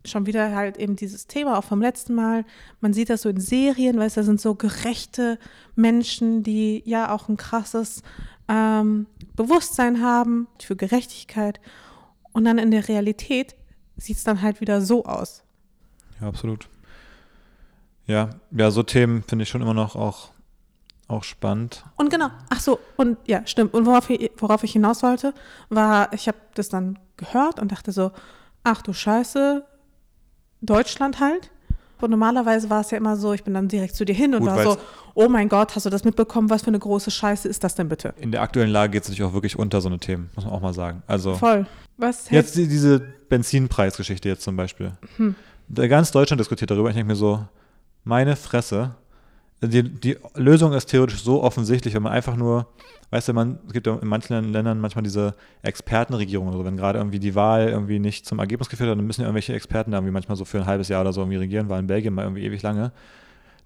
[0.04, 2.44] schon wieder halt eben dieses Thema auch vom letzten Mal.
[2.80, 5.38] Man sieht das so in Serien, weil es da sind so gerechte
[5.74, 8.02] Menschen, die ja auch ein krasses
[8.48, 11.60] ähm, Bewusstsein haben für Gerechtigkeit.
[12.32, 13.54] Und dann in der Realität
[13.96, 15.42] sieht es dann halt wieder so aus.
[16.20, 16.68] Ja, absolut.
[18.06, 20.30] Ja, ja, so Themen finde ich schon immer noch auch,
[21.06, 21.84] auch spannend.
[21.96, 23.74] Und genau, ach so, und ja, stimmt.
[23.74, 24.08] Und worauf
[24.38, 25.32] worauf ich hinaus wollte,
[25.68, 28.10] war, ich habe das dann gehört und dachte so,
[28.64, 29.64] ach du Scheiße,
[30.60, 31.50] Deutschland halt.
[32.00, 34.40] Und normalerweise war es ja immer so, ich bin dann direkt zu dir hin und
[34.40, 34.78] Gut, war so,
[35.14, 36.48] oh mein Gott, hast du das mitbekommen?
[36.48, 38.14] Was für eine große Scheiße ist das denn bitte?
[38.18, 40.54] In der aktuellen Lage geht es natürlich auch wirklich unter so eine Themen, muss man
[40.54, 41.02] auch mal sagen.
[41.06, 41.66] Also Voll.
[41.98, 44.92] Was jetzt die, diese Benzinpreisgeschichte jetzt zum Beispiel.
[45.16, 45.34] Hm.
[45.74, 46.88] Ganz Deutschland diskutiert darüber.
[46.88, 47.46] Ich denke mir so,
[48.04, 48.94] meine Fresse,
[49.62, 52.66] die, die Lösung ist theoretisch so offensichtlich, wenn man einfach nur,
[53.10, 56.98] weißt du, man, es gibt ja in manchen Ländern manchmal diese Expertenregierungen, also wenn gerade
[56.98, 59.98] irgendwie die Wahl irgendwie nicht zum Ergebnis geführt hat, dann müssen ja irgendwelche Experten da
[59.98, 62.22] irgendwie manchmal so für ein halbes Jahr oder so irgendwie regieren, war in Belgien mal
[62.22, 62.92] irgendwie ewig lange.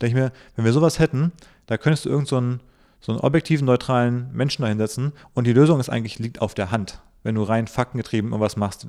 [0.01, 1.31] Denke ich mir, wenn wir sowas hätten,
[1.67, 2.61] da könntest du irgendeinen
[3.01, 6.55] so, so einen objektiven, neutralen Menschen da hinsetzen und die Lösung ist eigentlich, liegt auf
[6.55, 7.01] der Hand.
[7.23, 8.89] Wenn du rein faktengetrieben irgendwas machst,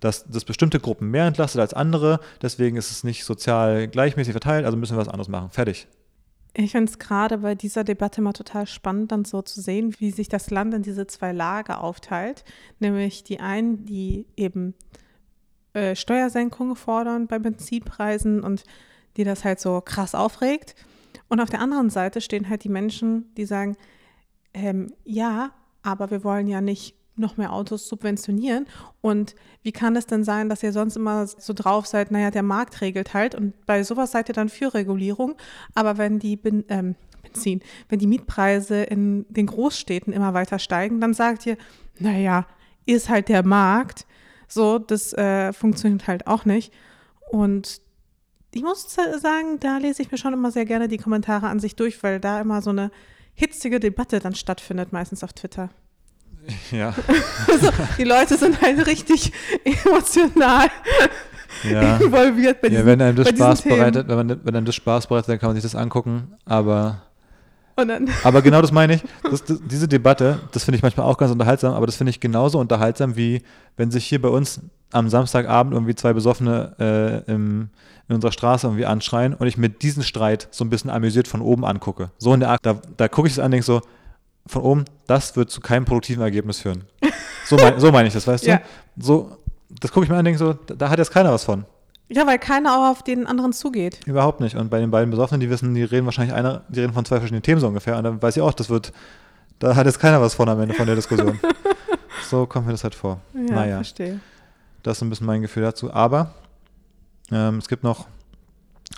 [0.00, 4.64] dass, dass bestimmte Gruppen mehr entlastet als andere, deswegen ist es nicht sozial gleichmäßig verteilt,
[4.64, 5.50] also müssen wir was anderes machen.
[5.50, 5.86] Fertig.
[6.54, 10.10] Ich finde es gerade bei dieser Debatte mal total spannend, dann so zu sehen, wie
[10.10, 12.44] sich das Land in diese zwei Lager aufteilt.
[12.80, 14.74] Nämlich die einen, die eben
[15.74, 18.64] äh, Steuersenkungen fordern bei Benzinpreisen und
[19.16, 20.74] die das halt so krass aufregt.
[21.28, 23.76] Und auf der anderen Seite stehen halt die Menschen, die sagen,
[24.52, 28.66] ähm, ja, aber wir wollen ja nicht noch mehr Autos subventionieren.
[29.00, 32.42] Und wie kann es denn sein, dass ihr sonst immer so drauf seid, naja, der
[32.42, 35.36] Markt regelt halt und bei sowas seid ihr dann für Regulierung.
[35.74, 41.00] Aber wenn die ben, ähm, Benzin, wenn die Mietpreise in den Großstädten immer weiter steigen,
[41.00, 41.56] dann sagt ihr,
[41.98, 42.46] naja,
[42.86, 44.06] ist halt der Markt.
[44.48, 46.72] So, das äh, funktioniert halt auch nicht.
[47.30, 47.80] Und
[48.52, 51.76] ich muss sagen, da lese ich mir schon immer sehr gerne die Kommentare an sich
[51.76, 52.90] durch, weil da immer so eine
[53.34, 55.70] hitzige Debatte dann stattfindet, meistens auf Twitter.
[56.72, 56.94] Ja.
[57.48, 59.32] Also, die Leute sind halt richtig
[59.64, 60.68] emotional
[61.64, 61.96] ja.
[61.96, 65.06] involviert bei diesen, ja, wenn einem das Spaß bereitet, wenn, man, wenn einem das Spaß
[65.06, 67.02] bereitet, dann kann man sich das angucken, aber
[68.24, 69.02] aber genau das meine ich.
[69.22, 72.20] Das, das, diese Debatte, das finde ich manchmal auch ganz unterhaltsam, aber das finde ich
[72.20, 73.42] genauso unterhaltsam, wie
[73.76, 74.60] wenn sich hier bei uns
[74.92, 77.70] am Samstagabend irgendwie zwei Besoffene äh, im,
[78.08, 81.40] in unserer Straße irgendwie anschreien und ich mir diesen Streit so ein bisschen amüsiert von
[81.40, 82.10] oben angucke.
[82.18, 83.80] So in der Art, da, da gucke ich es an und denke so,
[84.46, 86.84] von oben, das wird zu keinem produktiven Ergebnis führen.
[87.46, 88.58] So, mein, so meine ich das, weißt ja.
[88.96, 89.02] du?
[89.02, 89.36] So,
[89.68, 91.64] das gucke ich mir an und denke so, da, da hat jetzt keiner was von.
[92.08, 94.00] Ja, weil keiner auch auf den anderen zugeht.
[94.04, 94.56] Überhaupt nicht.
[94.56, 97.16] Und bei den beiden Besoffenen, die wissen, die reden wahrscheinlich einer, die reden von zwei
[97.16, 97.96] verschiedenen Themen so ungefähr.
[97.96, 98.92] Und dann weiß ich auch, das wird,
[99.60, 101.38] da hat jetzt keiner was von am Ende von der Diskussion.
[102.28, 103.20] so kommt mir das halt vor.
[103.34, 104.18] Ja, naja, verstehe.
[104.82, 105.92] Das ist ein bisschen mein Gefühl dazu.
[105.92, 106.34] Aber
[107.30, 108.06] ähm, es gibt noch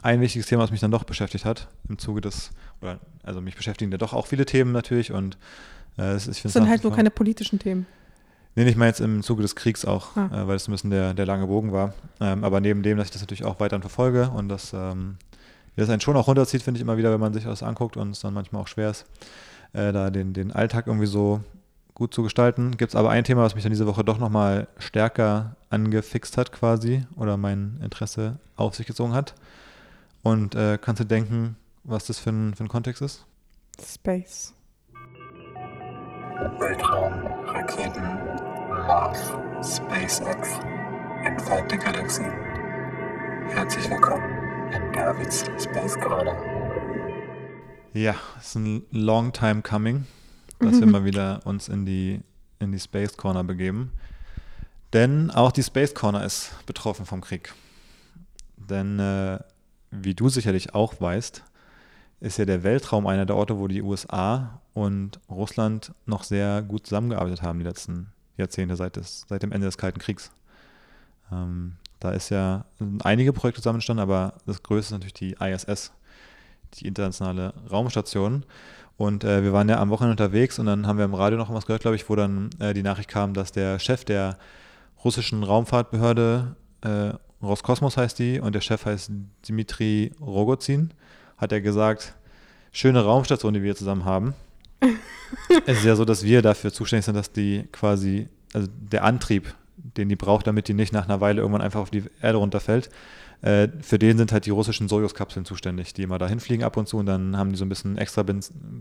[0.03, 2.51] ein wichtiges Thema, was mich dann doch beschäftigt hat im Zuge des,
[2.81, 5.37] oder also mich beschäftigen ja doch auch viele Themen natürlich und
[5.99, 7.87] äh, ich finde es sind halt nur keine politischen Themen.
[8.55, 10.27] Nee, ich meine jetzt im Zuge des Kriegs auch, ah.
[10.27, 11.95] äh, weil es ein bisschen der, der lange Bogen war.
[12.21, 15.17] Ähm, aber neben dem, dass ich das natürlich auch weiterhin verfolge und das, ähm,
[15.77, 18.11] das einen schon auch runterzieht, finde ich immer wieder, wenn man sich das anguckt und
[18.11, 19.07] es dann manchmal auch schwer ist,
[19.73, 21.41] äh, da den, den Alltag irgendwie so
[21.95, 22.77] gut zu gestalten.
[22.77, 26.53] Gibt es aber ein Thema, was mich dann diese Woche doch nochmal stärker angefixt hat
[26.53, 29.35] quasi oder mein Interesse auf sich gezogen hat.
[30.23, 33.27] Und äh, kannst du denken, was das für ein, für ein Kontext ist?
[33.85, 34.55] Space.
[36.59, 37.13] Weltraum,
[37.47, 38.05] Raketen,
[38.87, 39.19] Mars,
[39.65, 40.49] SpaceX,
[41.25, 42.31] entfernte Galaxien.
[43.49, 46.37] Herzlich willkommen in Davids Space Corner.
[47.93, 50.07] Ja, es ist ein long time coming,
[50.61, 52.21] dass wir mal wieder uns in die,
[52.61, 53.91] in die Space Corner begeben.
[54.93, 57.53] Denn auch die Space Corner ist betroffen vom Krieg.
[58.57, 59.41] Denn äh,
[59.93, 61.45] wie du sicherlich auch weißt,
[62.21, 66.87] ist ja der Weltraum einer der Orte, wo die USA und Russland noch sehr gut
[66.87, 70.31] zusammengearbeitet haben die letzten Jahrzehnte seit, des, seit dem Ende des Kalten Kriegs.
[71.31, 72.65] Ähm, da ist ja
[73.05, 75.93] einige Projekte zusammenstanden, aber das größte ist natürlich die ISS,
[76.75, 78.45] die internationale Raumstation.
[78.97, 81.53] Und äh, wir waren ja am Wochenende unterwegs und dann haben wir im Radio noch
[81.53, 84.39] was gehört, glaube ich, wo dann äh, die Nachricht kam, dass der Chef der
[85.05, 89.11] russischen Raumfahrtbehörde, äh, Roskosmos heißt die, und der Chef heißt
[89.49, 90.93] Dmitri Rogozin,
[91.37, 92.15] hat er gesagt,
[92.71, 94.35] schöne Raumstation, die wir zusammen haben.
[95.67, 99.55] es ist ja so, dass wir dafür zuständig sind, dass die quasi, also der Antrieb,
[99.77, 102.91] den die braucht, damit die nicht nach einer Weile irgendwann einfach auf die Erde runterfällt,
[103.43, 106.87] äh, für den sind halt die russischen Sojus-Kapseln zuständig, die immer dahin fliegen ab und
[106.87, 108.25] zu und dann haben die so ein bisschen extra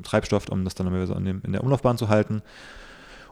[0.03, 2.43] Treibstoff, um das dann so in der Umlaufbahn zu halten.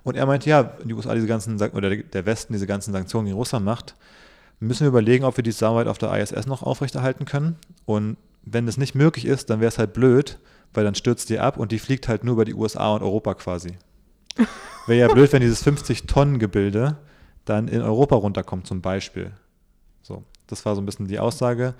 [0.04, 3.38] Und er meinte, ja, die USA diese ganzen, oder der Westen diese ganzen Sanktionen gegen
[3.38, 3.96] Russland macht,
[4.60, 7.56] müssen wir überlegen, ob wir die Zusammenarbeit auf der ISS noch aufrechterhalten können.
[7.86, 10.40] Und wenn das nicht möglich ist, dann wäre es halt blöd,
[10.74, 13.34] weil dann stürzt die ab und die fliegt halt nur über die USA und Europa
[13.36, 13.78] quasi.
[14.88, 16.98] Wäre ja blöd, wenn dieses 50-Tonnen-Gebilde
[17.46, 19.32] dann in Europa runterkommt, zum Beispiel.
[20.02, 21.74] So, das war so ein bisschen die Aussage.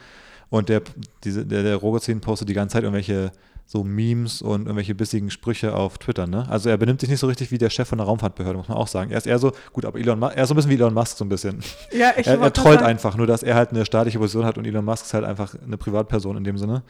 [0.50, 0.82] Und der,
[1.24, 3.32] diese, der, der Rogozin postet die ganze Zeit irgendwelche
[3.72, 6.26] so Memes und irgendwelche bissigen Sprüche auf Twitter.
[6.26, 6.44] Ne?
[6.50, 8.80] Also er benimmt sich nicht so richtig wie der Chef von der Raumfahrtbehörde, muss man
[8.80, 9.12] auch sagen.
[9.12, 10.94] Er ist eher so, gut, aber Elon Musk, er ist so ein bisschen wie Elon
[10.96, 11.60] Musk so ein bisschen.
[11.92, 14.66] Ja, ich er, er trollt einfach, nur dass er halt eine staatliche Position hat und
[14.66, 16.82] Elon Musk ist halt einfach eine Privatperson in dem Sinne.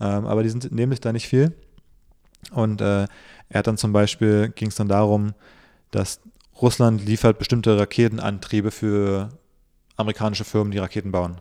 [0.00, 1.52] Ähm, aber die sind nämlich da nicht viel.
[2.52, 3.06] Und äh,
[3.48, 5.34] er hat dann zum Beispiel, ging es dann darum,
[5.90, 6.20] dass
[6.62, 9.30] Russland liefert bestimmte Raketenantriebe für
[9.96, 11.38] amerikanische Firmen, die Raketen bauen.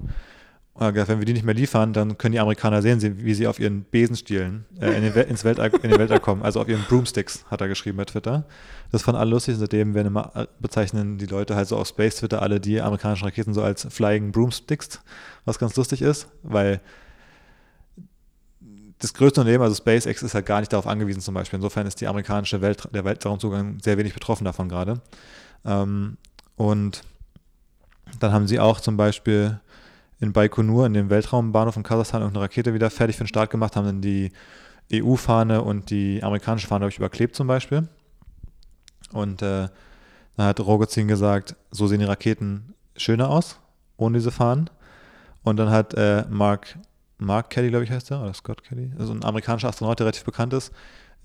[0.79, 3.47] Und gesagt, wenn wir die nicht mehr liefern, dann können die Amerikaner sehen, wie sie
[3.47, 6.83] auf ihren Besenstielen äh, in, den ins Weltall, in den Weltall kommen, also auf ihren
[6.83, 8.45] Broomsticks, hat er geschrieben bei Twitter.
[8.89, 12.15] Das fand alle lustig, seitdem werden immer äh, bezeichnen die Leute halt so auf Space
[12.15, 15.01] Twitter alle die amerikanischen Raketen so als Flying Broomsticks,
[15.43, 16.79] was ganz lustig ist, weil
[18.99, 21.57] das größte Unternehmen, also SpaceX, ist halt gar nicht darauf angewiesen zum Beispiel.
[21.57, 25.01] Insofern ist die amerikanische Welt, der Weltraumzugang sehr wenig betroffen davon gerade.
[25.65, 26.15] Ähm,
[26.55, 27.03] und
[28.21, 29.59] dann haben sie auch zum Beispiel
[30.19, 33.75] in Baikonur, in dem Weltraumbahnhof in Kasachstan, irgendeine Rakete wieder fertig für den Start gemacht,
[33.75, 34.31] haben dann die
[34.91, 37.87] EU-Fahne und die amerikanische Fahne, habe ich, überklebt zum Beispiel.
[39.11, 39.69] Und äh,
[40.35, 43.59] dann hat Rogozin gesagt, so sehen die Raketen schöner aus.
[43.97, 44.69] ohne diese Fahnen.
[45.43, 46.77] Und dann hat äh, Mark,
[47.17, 50.25] Mark Kelly, glaube ich, heißt er, oder Scott Kelly, also ein amerikanischer Astronaut, der relativ
[50.25, 50.73] bekannt ist,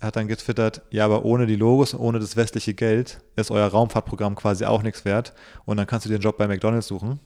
[0.00, 4.34] hat dann getwittert, ja, aber ohne die Logos, ohne das westliche Geld ist euer Raumfahrtprogramm
[4.34, 5.32] quasi auch nichts wert.
[5.64, 7.20] Und dann kannst du dir einen Job bei McDonalds suchen,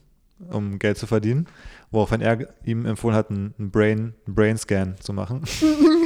[0.51, 1.47] um Geld zu verdienen.
[1.91, 5.43] Woraufhin er ihm empfohlen hat, einen Brain, einen Brain Scan zu machen.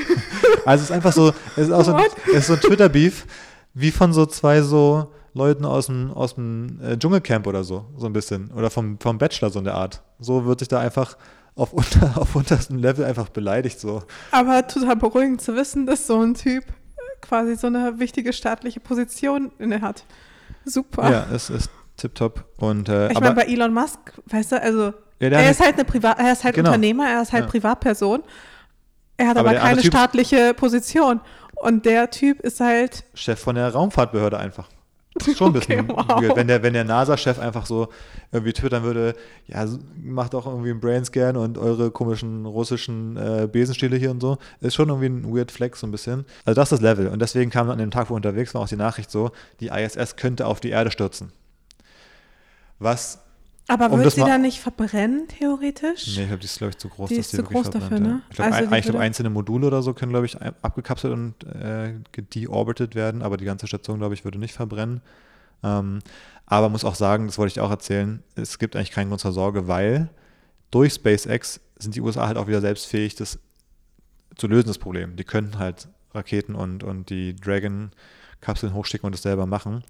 [0.64, 3.26] also es ist einfach so, es ist auch so ein, es ist so ein Twitter-Beef,
[3.74, 8.06] wie von so zwei so Leuten aus dem, aus dem äh, Dschungelcamp oder so, so
[8.06, 8.50] ein bisschen.
[8.52, 10.02] Oder vom, vom Bachelor so in der Art.
[10.18, 11.16] So wird sich da einfach
[11.54, 14.02] auf, unter, auf unterstem Level einfach beleidigt so.
[14.30, 16.64] Aber total beruhigend zu wissen, dass so ein Typ
[17.20, 20.04] quasi so eine wichtige staatliche Position inne hat.
[20.64, 21.10] Super.
[21.10, 21.70] Ja, es ist
[22.02, 22.44] tipptopp.
[22.58, 25.84] Und, äh, ich meine, bei Elon Musk, weißt du, also ja, er ist halt eine
[25.84, 26.70] Privat, er ist halt genau.
[26.70, 27.50] Unternehmer, er ist halt ja.
[27.50, 28.22] Privatperson.
[29.16, 31.20] Er hat aber, aber keine staatliche Position.
[31.54, 33.04] Und der Typ ist halt.
[33.14, 34.68] Chef von der Raumfahrtbehörde einfach.
[35.14, 36.36] Das ist schon ein bisschen okay, wow.
[36.36, 37.88] Wenn der, wenn der NASA-Chef einfach so
[38.32, 39.14] irgendwie twittern würde,
[39.46, 39.64] ja,
[40.02, 44.74] macht auch irgendwie einen Brainscan und eure komischen russischen äh, Besenstiele hier und so, ist
[44.74, 46.24] schon irgendwie ein weird Flex so ein bisschen.
[46.44, 47.08] Also das ist das Level.
[47.08, 50.16] Und deswegen kam an dem Tag, wo unterwegs war, auch die Nachricht so, die ISS
[50.16, 51.30] könnte auf die Erde stürzen.
[52.82, 53.22] Was
[53.68, 56.16] aber um wird sie da nicht verbrennen, theoretisch?
[56.16, 57.08] Nee, ich glaube, die ist, glaube ich, zu groß.
[57.08, 58.22] Die ist zu groß dafür, ne?
[58.28, 61.94] Ich glaube, also ein, glaub, einzelne Module oder so können, glaube ich, abgekapselt und äh,
[62.34, 65.00] deorbitet werden, aber die ganze Station, glaube ich, würde nicht verbrennen.
[65.62, 66.00] Ähm,
[66.46, 69.32] aber muss auch sagen, das wollte ich auch erzählen, es gibt eigentlich keinen Grund zur
[69.32, 70.10] Sorge, weil
[70.70, 73.38] durch SpaceX sind die USA halt auch wieder selbstfähig, das
[74.36, 75.16] zu lösen, das Problem.
[75.16, 79.84] Die können halt Raketen und, und die Dragon-Kapseln hochschicken und das selber machen.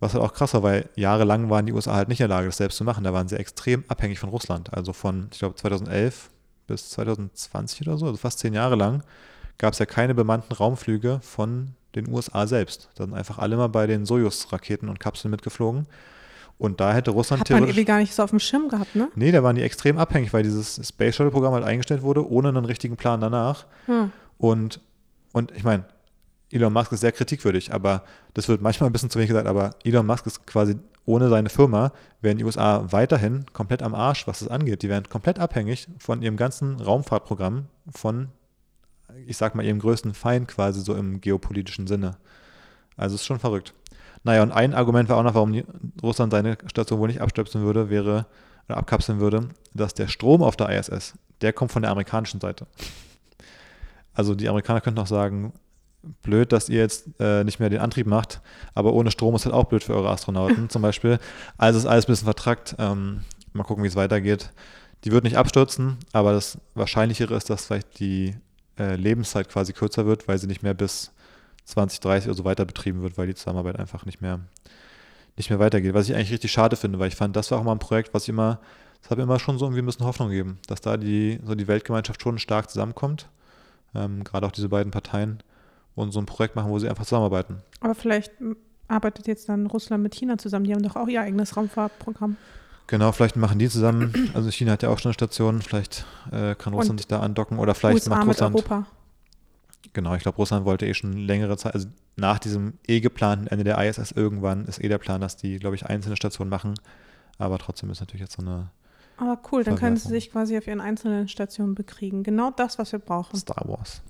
[0.00, 2.46] Was halt auch krass war, weil jahrelang waren die USA halt nicht in der Lage,
[2.46, 3.04] das selbst zu machen.
[3.04, 4.72] Da waren sie extrem abhängig von Russland.
[4.72, 6.30] Also von, ich glaube, 2011
[6.66, 9.02] bis 2020 oder so, also fast zehn Jahre lang,
[9.58, 12.88] gab es ja keine bemannten Raumflüge von den USA selbst.
[12.94, 15.86] Da sind einfach alle mal bei den Sojus-Raketen und Kapseln mitgeflogen.
[16.56, 19.08] Und da hätte Russland Hat man irgendwie gar nicht so auf dem Schirm gehabt, ne?
[19.14, 22.66] Nee, da waren die extrem abhängig, weil dieses Space Shuttle-Programm halt eingestellt wurde, ohne einen
[22.66, 23.66] richtigen Plan danach.
[23.86, 24.12] Hm.
[24.36, 24.80] Und,
[25.32, 25.84] und ich meine,
[26.52, 28.02] Elon Musk ist sehr kritikwürdig, aber
[28.34, 31.48] das wird manchmal ein bisschen zu wenig gesagt, aber Elon Musk ist quasi ohne seine
[31.48, 34.82] Firma, wären die USA weiterhin komplett am Arsch, was das angeht.
[34.82, 38.28] Die wären komplett abhängig von ihrem ganzen Raumfahrtprogramm, von,
[39.26, 42.16] ich sag mal, ihrem größten Feind quasi so im geopolitischen Sinne.
[42.96, 43.74] Also ist schon verrückt.
[44.22, 45.62] Naja, und ein Argument war auch noch, warum
[46.02, 48.26] Russland seine Station wohl nicht abstöpseln würde, wäre,
[48.68, 52.66] oder abkapseln würde, dass der Strom auf der ISS, der kommt von der amerikanischen Seite.
[54.12, 55.52] Also die Amerikaner könnten auch sagen,
[56.22, 58.40] blöd, dass ihr jetzt äh, nicht mehr den Antrieb macht,
[58.74, 61.18] aber ohne Strom ist halt auch blöd für eure Astronauten zum Beispiel.
[61.58, 62.76] Also ist alles ein bisschen vertrackt.
[62.78, 64.50] Ähm, mal gucken, wie es weitergeht.
[65.04, 68.34] Die wird nicht abstürzen, aber das Wahrscheinlichere ist, dass vielleicht die
[68.78, 71.12] äh, Lebenszeit quasi kürzer wird, weil sie nicht mehr bis
[71.64, 74.40] 2030 oder so weiter betrieben wird, weil die Zusammenarbeit einfach nicht mehr,
[75.36, 75.94] nicht mehr weitergeht.
[75.94, 78.12] Was ich eigentlich richtig schade finde, weil ich fand, das war auch mal ein Projekt,
[78.12, 78.60] was ich immer,
[79.00, 81.68] das habe immer schon so irgendwie ein bisschen Hoffnung gegeben, dass da die, so die
[81.68, 83.28] Weltgemeinschaft schon stark zusammenkommt.
[83.94, 85.42] Ähm, gerade auch diese beiden Parteien
[85.94, 87.62] und so ein Projekt machen, wo sie einfach zusammenarbeiten.
[87.80, 88.32] Aber vielleicht
[88.88, 90.64] arbeitet jetzt dann Russland mit China zusammen.
[90.64, 92.36] Die haben doch auch ihr eigenes Raumfahrtprogramm.
[92.86, 94.30] Genau, vielleicht machen die zusammen.
[94.34, 95.62] Also China hat ja auch schon eine Station.
[95.62, 98.54] Vielleicht äh, kann Russland und sich da andocken oder vielleicht USA macht Russland.
[98.54, 98.86] Mit Europa.
[99.92, 103.64] Genau, ich glaube, Russland wollte eh schon längere Zeit, also nach diesem eh geplanten Ende
[103.64, 106.74] der ISS irgendwann ist eh der Plan, dass die, glaube ich, einzelne Stationen machen.
[107.38, 108.70] Aber trotzdem ist natürlich jetzt so eine.
[109.16, 112.22] Aber cool, dann können sie sich quasi auf ihren einzelnen Stationen bekriegen.
[112.22, 113.36] Genau das, was wir brauchen.
[113.36, 114.02] Star Wars.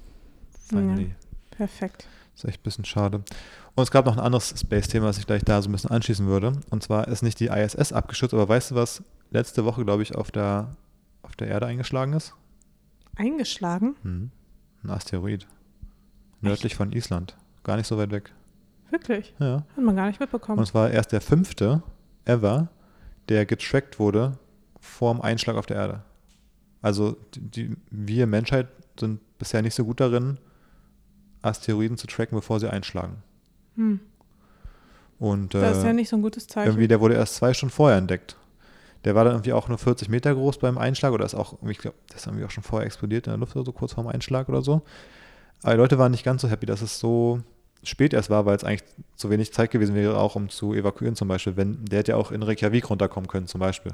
[0.69, 1.05] Finally.
[1.05, 1.30] Ja.
[1.61, 2.09] Perfekt.
[2.33, 3.19] Das ist echt ein bisschen schade.
[3.75, 6.27] Und es gab noch ein anderes Space-Thema, was ich gleich da so ein bisschen anschließen
[6.27, 6.53] würde.
[6.71, 10.15] Und zwar ist nicht die ISS abgeschützt, aber weißt du, was letzte Woche, glaube ich,
[10.15, 10.75] auf der,
[11.21, 12.33] auf der Erde eingeschlagen ist?
[13.15, 13.95] Eingeschlagen?
[14.03, 14.31] Mhm.
[14.85, 15.47] Ein Asteroid.
[16.41, 16.79] Nördlich echt?
[16.79, 17.37] von Island.
[17.63, 18.33] Gar nicht so weit weg.
[18.89, 19.35] Wirklich?
[19.39, 19.67] Ja.
[19.77, 20.61] Hat man gar nicht mitbekommen.
[20.61, 21.83] Und es war erst der fünfte
[22.25, 22.69] ever,
[23.29, 24.39] der getrackt wurde
[24.81, 26.03] vorm Einschlag auf der Erde.
[26.81, 28.69] Also die, die, wir Menschheit
[28.99, 30.39] sind bisher nicht so gut darin,
[31.43, 33.23] Asteroiden zu tracken, bevor sie einschlagen.
[33.77, 34.01] Hm.
[35.19, 36.69] Und, das ist ja äh, nicht so ein gutes Zeichen.
[36.69, 38.37] Irgendwie, der wurde erst zwei Stunden vorher entdeckt.
[39.05, 41.79] Der war dann irgendwie auch nur 40 Meter groß beim Einschlag oder ist auch, ich
[41.79, 44.09] glaube, das ist irgendwie auch schon vorher explodiert in der Luft oder so, kurz vorm
[44.09, 44.83] Einschlag oder so.
[45.63, 47.41] Aber die Leute waren nicht ganz so happy, dass es so
[47.83, 48.85] spät erst war, weil es eigentlich
[49.17, 51.57] zu wenig Zeit gewesen wäre, auch um zu evakuieren zum Beispiel.
[51.57, 53.93] Wenn, der hätte ja auch in Reykjavik runterkommen können zum Beispiel.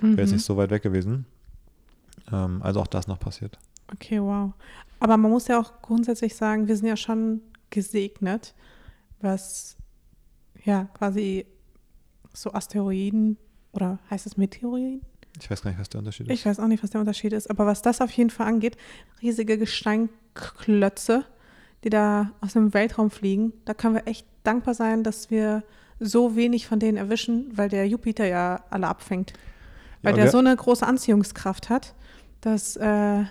[0.00, 0.12] Mhm.
[0.16, 1.26] Wäre jetzt nicht so weit weg gewesen.
[2.30, 3.58] Ähm, also auch das noch passiert.
[3.92, 4.52] Okay, wow.
[5.02, 8.54] Aber man muss ja auch grundsätzlich sagen, wir sind ja schon gesegnet,
[9.20, 9.76] was
[10.64, 11.44] ja quasi
[12.32, 13.36] so Asteroiden
[13.72, 15.02] oder heißt es Meteoroiden?
[15.40, 16.32] Ich weiß gar nicht, was der Unterschied ist.
[16.32, 17.50] Ich weiß auch nicht, was der Unterschied ist.
[17.50, 18.76] Aber was das auf jeden Fall angeht,
[19.20, 21.24] riesige Gesteinklötze,
[21.82, 25.64] die da aus dem Weltraum fliegen, da können wir echt dankbar sein, dass wir
[25.98, 29.32] so wenig von denen erwischen, weil der Jupiter ja alle abfängt.
[30.02, 31.96] Weil ja, der so eine große Anziehungskraft hat,
[32.40, 33.24] dass äh,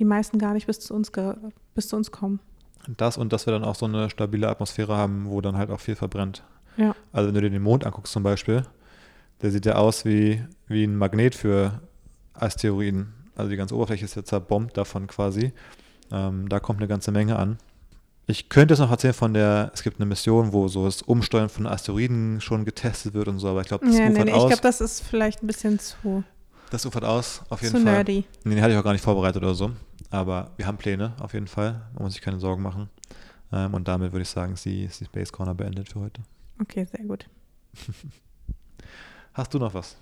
[0.00, 1.12] die meisten gar nicht bis zu uns,
[1.74, 2.40] bis zu uns kommen.
[2.96, 5.80] Das und dass wir dann auch so eine stabile Atmosphäre haben, wo dann halt auch
[5.80, 6.42] viel verbrennt.
[6.76, 6.96] Ja.
[7.12, 8.64] Also wenn du dir den Mond anguckst zum Beispiel,
[9.42, 11.80] der sieht ja aus wie, wie ein Magnet für
[12.32, 13.12] Asteroiden.
[13.36, 15.52] Also die ganze Oberfläche ist jetzt zerbombt davon quasi.
[16.10, 17.58] Ähm, da kommt eine ganze Menge an.
[18.26, 21.48] Ich könnte es noch erzählen von der, es gibt eine Mission, wo so das Umsteuern
[21.48, 24.32] von Asteroiden schon getestet wird und so, aber ich glaube, das nee, ufert nee, nee,
[24.32, 24.44] aus.
[24.44, 26.22] Ich glaube, das ist vielleicht ein bisschen zu.
[26.70, 27.92] Das ufert aus, auf jeden zu Fall.
[27.92, 28.24] nerdy.
[28.44, 29.72] Nee, den hatte ich auch gar nicht vorbereitet oder so.
[30.10, 31.82] Aber wir haben Pläne, auf jeden Fall.
[31.94, 32.90] Man muss sich keine Sorgen machen.
[33.52, 36.22] Ähm, und damit würde ich sagen, ist die, ist die Space Corner beendet für heute.
[36.60, 37.26] Okay, sehr gut.
[39.34, 39.96] Hast du noch was?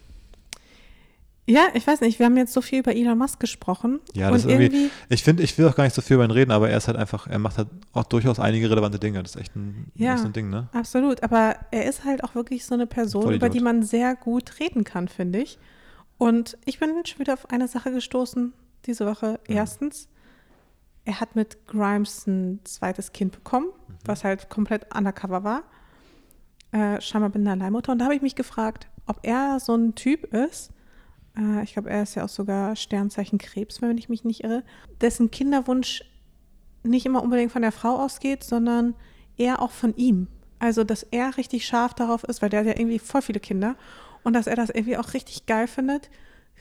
[1.47, 4.01] Ja, ich weiß nicht, wir haben jetzt so viel über Elon Musk gesprochen.
[4.13, 6.25] Ja, das ist irgendwie, irgendwie ich finde, ich will auch gar nicht so viel über
[6.25, 9.23] ihn reden, aber er ist halt einfach, er macht halt auch durchaus einige relevante Dinge.
[9.23, 10.69] Das ist echt ein, ja, echt ein Ding, ne?
[10.73, 14.61] Absolut, aber er ist halt auch wirklich so eine Person, über die man sehr gut
[14.61, 15.59] reden kann, finde ich.
[16.19, 18.53] Und ich bin schon wieder auf eine Sache gestoßen
[18.87, 19.41] diese Woche.
[19.49, 19.57] Mhm.
[19.57, 20.09] Erstens,
[21.05, 23.95] er hat mit Grimes ein zweites Kind bekommen, mhm.
[24.05, 25.63] was halt komplett undercover war.
[26.73, 27.93] Äh, scheinbar mit einer Leihmutter.
[27.93, 30.71] Und da habe ich mich gefragt, ob er so ein Typ ist,
[31.39, 34.65] äh, ich glaube, er ist ja auch sogar Sternzeichen Krebs, wenn ich mich nicht irre,
[35.01, 36.05] dessen Kinderwunsch
[36.83, 38.95] nicht immer unbedingt von der Frau ausgeht, sondern
[39.37, 40.29] eher auch von ihm.
[40.59, 43.77] Also, dass er richtig scharf darauf ist, weil der hat ja irgendwie voll viele Kinder
[44.25, 46.11] und dass er das irgendwie auch richtig geil findet,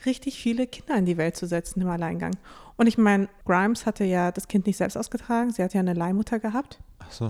[0.06, 2.36] richtig viele Kinder in die Welt zu setzen im Alleingang.
[2.76, 5.94] Und ich meine, Grimes hatte ja das Kind nicht selbst ausgetragen, sie hat ja eine
[5.94, 6.78] Leihmutter gehabt.
[6.98, 7.28] Ach so.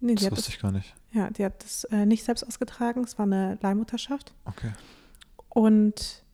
[0.00, 0.94] Nee, das wusste ich gar nicht.
[1.12, 4.34] Ja, die hat das äh, nicht selbst ausgetragen, es war eine Leihmutterschaft.
[4.44, 4.72] Okay.
[5.48, 6.24] Und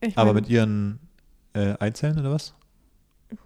[0.00, 1.00] ich Aber mit ihren
[1.54, 2.54] äh, Eizellen oder was?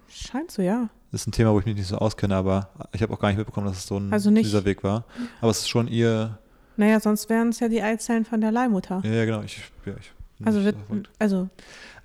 [0.08, 0.90] Scheint so, ja.
[1.12, 3.28] Das ist ein Thema, wo ich mich nicht so auskenne, aber ich habe auch gar
[3.28, 5.04] nicht mitbekommen, dass es so ein also nicht, dieser Weg war.
[5.40, 6.38] Aber es ist schon ihr.
[6.76, 9.00] Naja, sonst wären es ja die Eizellen von der Leihmutter.
[9.04, 9.42] Ja, ja genau.
[9.42, 10.12] Ich, ja, ich
[10.44, 10.76] also, wird,
[11.18, 11.48] also.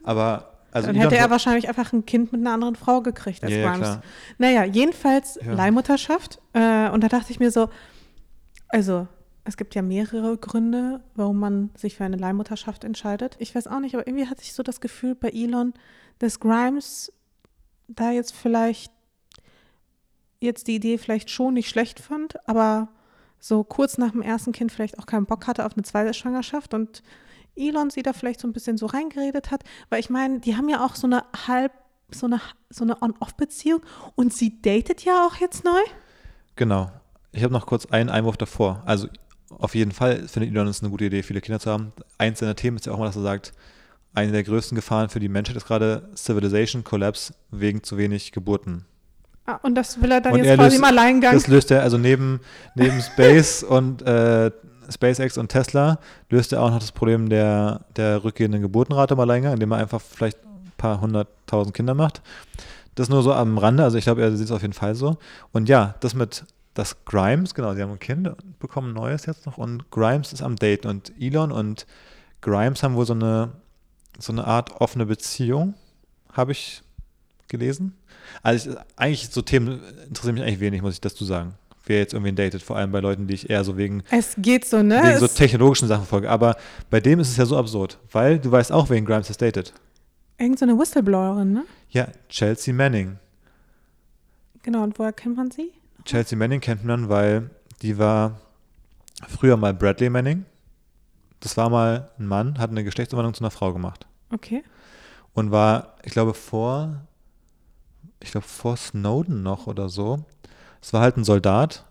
[0.03, 0.47] Aber.
[0.73, 3.73] Also dann hätte er wahrscheinlich einfach ein Kind mit einer anderen Frau gekriegt als ja,
[3.73, 3.99] Grimes.
[4.37, 5.51] naja, jedenfalls ja.
[5.51, 6.39] Leihmutterschaft.
[6.53, 7.69] Äh, und da dachte ich mir so,
[8.69, 9.05] also
[9.43, 13.35] es gibt ja mehrere Gründe, warum man sich für eine Leihmutterschaft entscheidet.
[13.39, 15.73] Ich weiß auch nicht, aber irgendwie hatte ich so das Gefühl bei Elon,
[16.19, 17.11] dass Grimes
[17.89, 18.93] da jetzt vielleicht
[20.39, 22.89] jetzt die Idee vielleicht schon nicht schlecht fand, aber
[23.39, 26.73] so kurz nach dem ersten Kind vielleicht auch keinen Bock hatte auf eine zweite Schwangerschaft
[26.73, 27.03] und
[27.55, 30.69] Elon sie da vielleicht so ein bisschen so reingeredet hat, weil ich meine, die haben
[30.69, 31.71] ja auch so eine halb,
[32.11, 33.81] so eine, so eine On-Off-Beziehung
[34.15, 35.81] und sie datet ja auch jetzt neu.
[36.55, 36.91] Genau.
[37.31, 38.83] Ich habe noch kurz einen Einwurf davor.
[38.85, 39.07] Also
[39.49, 41.93] auf jeden Fall findet Elon es eine gute Idee, viele Kinder zu haben.
[42.17, 43.53] Eins seiner Themen ist ja auch mal, dass er sagt,
[44.13, 48.85] eine der größten Gefahren für die Menschheit ist gerade Civilization Collapse wegen zu wenig Geburten.
[49.45, 51.33] Ah, und das will er dann und jetzt er quasi löst, im Alleingang.
[51.33, 52.41] Das löst er, also neben,
[52.75, 54.51] neben Space und äh,
[54.91, 55.99] SpaceX und Tesla
[56.29, 60.01] löst er auch noch das Problem der, der rückgehenden Geburtenrate im Alleingang, indem er einfach
[60.01, 62.21] vielleicht ein paar hunderttausend Kinder macht.
[62.95, 65.17] Das nur so am Rande, also ich glaube, er sieht es auf jeden Fall so.
[65.51, 69.45] Und ja, das mit dass Grimes, genau, sie haben ein Kind bekommen ein neues jetzt
[69.45, 71.85] noch und Grimes ist am Date und Elon und
[72.41, 73.51] Grimes haben wohl so eine,
[74.17, 75.73] so eine Art offene Beziehung,
[76.31, 76.81] habe ich
[77.49, 77.97] gelesen.
[78.41, 81.55] Also ich, eigentlich so Themen interessieren mich eigentlich wenig, muss ich dazu sagen.
[81.85, 84.65] Wer jetzt irgendwen datet, vor allem bei Leuten, die ich eher so wegen, es geht
[84.65, 85.01] so, ne?
[85.03, 86.29] wegen so technologischen Sachen folge.
[86.29, 86.55] Aber
[86.89, 89.73] bei dem ist es ja so absurd, weil du weißt auch, wen Grimes das datet.
[90.37, 91.65] Irgend so eine Whistleblowerin, ne?
[91.89, 93.17] Ja, Chelsea Manning.
[94.63, 95.71] Genau, und woher kennt man sie?
[96.05, 97.49] Chelsea Manning kennt man, weil
[97.81, 98.39] die war
[99.27, 100.45] früher mal Bradley Manning.
[101.39, 104.05] Das war mal ein Mann, hat eine Geschlechtsumwandlung zu einer Frau gemacht.
[104.31, 104.63] Okay.
[105.33, 107.01] Und war, ich glaube, vor,
[108.19, 110.25] ich glaube, vor Snowden noch oder so.
[110.81, 111.85] Es war halt ein Soldat,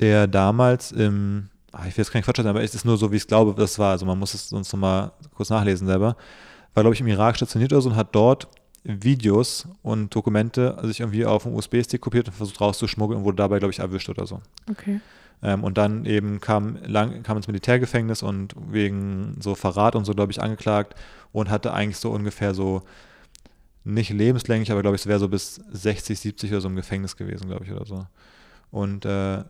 [0.00, 3.12] der damals im, ach, ich will jetzt keinen Quatsch sagen, aber es ist nur so,
[3.12, 3.92] wie ich es glaube, das war.
[3.92, 6.16] Also man muss es sonst nochmal kurz nachlesen selber.
[6.74, 8.48] War, glaube ich, im Irak stationiert oder so und hat dort
[8.82, 13.58] Videos und Dokumente sich irgendwie auf einen USB-Stick kopiert und versucht rauszuschmuggeln und wurde dabei,
[13.58, 14.40] glaube ich, erwischt oder so.
[14.70, 15.00] Okay.
[15.42, 20.14] Ähm, und dann eben kam, lang, kam ins Militärgefängnis und wegen so Verrat und so,
[20.14, 20.94] glaube ich, angeklagt
[21.32, 22.82] und hatte eigentlich so ungefähr so,
[23.94, 27.16] nicht lebenslänglich, aber glaube ich, es wäre so bis 60, 70 oder so im Gefängnis
[27.16, 28.06] gewesen, glaube ich, oder so.
[28.70, 29.44] Und äh,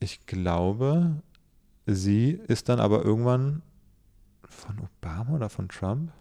[0.00, 1.22] ich glaube,
[1.86, 3.62] sie ist dann aber irgendwann
[4.44, 6.12] von Obama oder von Trump?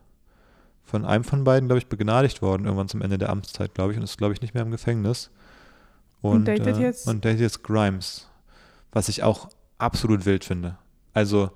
[0.92, 3.98] von einem von beiden, glaube ich, begnadigt worden, irgendwann zum Ende der Amtszeit, glaube ich,
[3.98, 5.32] und ist, glaube ich, nicht mehr im Gefängnis.
[6.22, 7.08] Und, und datet äh, jetzt?
[7.08, 8.28] Und datet jetzt Grimes,
[8.92, 10.78] was ich auch absolut wild finde.
[11.14, 11.52] Also,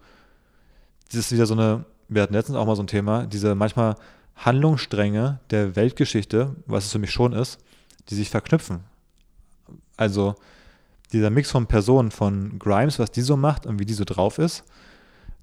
[1.08, 3.96] das ist wieder so eine, wir hatten letztens auch mal so ein Thema, diese manchmal
[4.36, 7.60] Handlungsstränge der Weltgeschichte, was es für mich schon ist,
[8.10, 8.82] die sich verknüpfen.
[9.98, 10.36] Also,
[11.12, 14.38] dieser Mix von Personen, von Grimes, was die so macht und wie die so drauf
[14.38, 14.64] ist,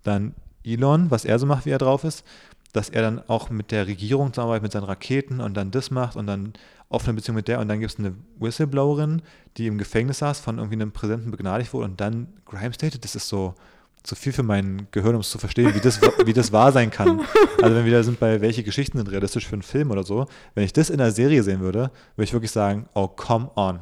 [0.03, 0.35] dann
[0.65, 2.25] Elon, was er so macht, wie er drauf ist,
[2.73, 6.17] dass er dann auch mit der Regierung zusammenarbeitet, mit seinen Raketen und dann das macht
[6.17, 6.55] und dann
[6.89, 9.23] offene Beziehung mit der und dann gibt es eine Whistleblowerin,
[9.57, 13.15] die im Gefängnis saß, von irgendwie einem Präsidenten begnadigt wurde und dann Grimes datet, das
[13.15, 13.55] ist so
[14.03, 16.91] zu viel für mein Gehirn, um es zu verstehen, wie das, wie das wahr sein
[16.91, 17.21] kann.
[17.61, 20.27] Also wenn wir da sind bei welche Geschichten sind realistisch für einen Film oder so,
[20.55, 23.81] wenn ich das in der Serie sehen würde, würde ich wirklich sagen, oh, come on.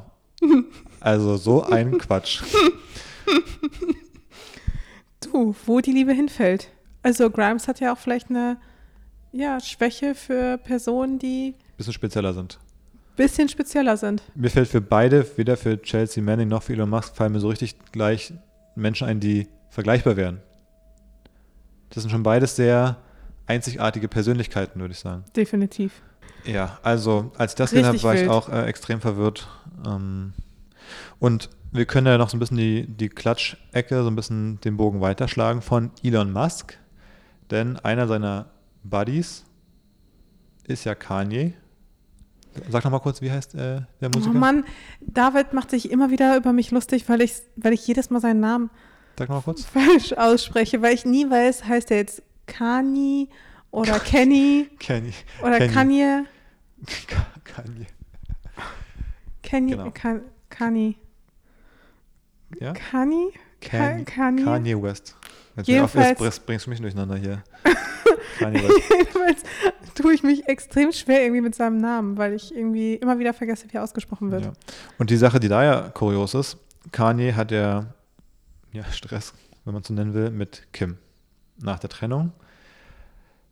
[1.01, 2.43] Also so ein Quatsch.
[5.21, 6.71] Du, wo die Liebe hinfällt.
[7.03, 8.59] Also Grimes hat ja auch vielleicht eine
[9.33, 12.59] ja, Schwäche für Personen, die bisschen spezieller sind.
[13.17, 14.23] Bisschen spezieller sind.
[14.35, 17.49] Mir fällt für beide, weder für Chelsea Manning noch für Elon Musk, fallen mir so
[17.49, 18.33] richtig gleich
[18.75, 20.41] Menschen ein, die vergleichbar wären.
[21.91, 22.99] Das sind schon beides sehr
[23.47, 25.25] einzigartige Persönlichkeiten, würde ich sagen.
[25.35, 26.03] Definitiv.
[26.45, 28.25] Ja, also als ich das gesehen habe, war wild.
[28.25, 29.49] ich auch äh, extrem verwirrt.
[29.87, 30.33] Ähm,
[31.19, 34.77] und wir können ja noch so ein bisschen die, die Klatschecke, so ein bisschen den
[34.77, 36.79] Bogen weiterschlagen von Elon Musk.
[37.51, 38.47] Denn einer seiner
[38.83, 39.45] Buddies
[40.65, 41.55] ist ja Kanye.
[42.69, 44.35] Sag noch mal kurz, wie heißt äh, der Musiker?
[44.35, 44.65] Oh Mann,
[45.01, 48.41] David macht sich immer wieder über mich lustig, weil ich, weil ich jedes Mal seinen
[48.41, 48.71] Namen
[49.21, 49.65] Sag mal kurz.
[49.67, 53.29] falsch ausspreche, weil ich nie weiß, heißt er jetzt Kanye
[53.71, 55.13] oder Kenny Kenny.
[55.43, 55.59] oder.
[55.69, 56.25] Kanye.
[57.45, 57.87] Kanye.
[59.43, 59.91] Kenny, Genau.
[59.91, 60.95] Kan- Kanye.
[62.59, 62.73] Ja?
[62.73, 63.29] Kanye?
[63.61, 64.45] Kanye, Kanye?
[64.45, 65.15] Kanye West.
[65.57, 67.43] Jetzt, auf, Jedenfalls- jetzt bringst- du mich durcheinander hier.
[68.41, 69.43] Jedenfalls
[69.95, 73.67] tue ich mich extrem schwer irgendwie mit seinem Namen, weil ich irgendwie immer wieder vergesse,
[73.71, 74.45] wie er ausgesprochen wird.
[74.47, 74.53] Ja.
[74.99, 76.57] Und die Sache, die da ja kurios ist,
[76.93, 77.87] Kanye hat ja,
[78.73, 79.33] ja Stress,
[79.65, 80.99] wenn man es so nennen will, mit Kim
[81.59, 82.33] nach der Trennung.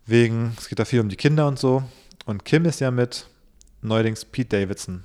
[0.06, 1.82] Wegen, es geht da viel um die Kinder und so.
[2.24, 3.28] Und Kim ist ja mit
[3.82, 5.04] neuerdings Pete Davidson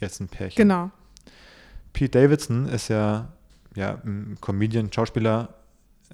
[0.00, 0.56] jetzt ein Pärchen.
[0.56, 0.90] Genau.
[1.92, 3.32] Pete Davidson ist ja,
[3.74, 5.54] ja ein Comedian, Schauspieler,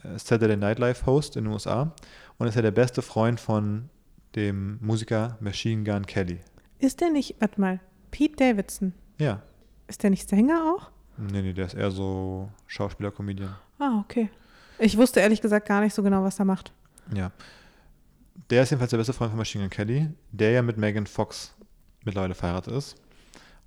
[0.04, 1.92] äh, Saturday Night Live Host in den USA
[2.38, 3.88] und ist ja der beste Freund von
[4.36, 6.38] dem Musiker Machine Gun Kelly.
[6.78, 7.80] Ist der nicht, warte mal,
[8.10, 9.42] Pete Davidson, Ja.
[9.88, 10.90] ist der nicht Sänger auch?
[11.20, 13.54] Nee, nee, der ist eher so Schauspieler, Comedian.
[13.78, 14.30] Ah, okay.
[14.78, 16.72] Ich wusste ehrlich gesagt gar nicht so genau, was er macht.
[17.14, 17.30] Ja.
[18.48, 21.54] Der ist jedenfalls der beste Freund von Machine Gun Kelly, der ja mit Megan Fox
[22.04, 22.96] mittlerweile verheiratet ist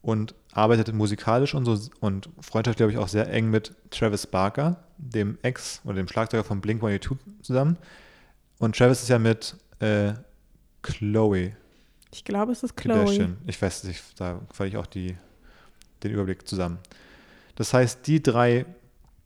[0.03, 4.83] und arbeitet musikalisch und so und Freundschaft, glaube ich, auch sehr eng mit Travis Barker,
[4.97, 7.77] dem Ex oder dem Schlagzeuger von Blink 182 zusammen.
[8.59, 10.13] Und Travis ist ja mit äh,
[10.81, 11.55] Chloe
[12.11, 13.37] Ich glaube, es ist Chloe.
[13.47, 15.15] Ich weiß nicht, da falle ich auch die,
[16.03, 16.79] den Überblick zusammen.
[17.55, 18.65] Das heißt, die drei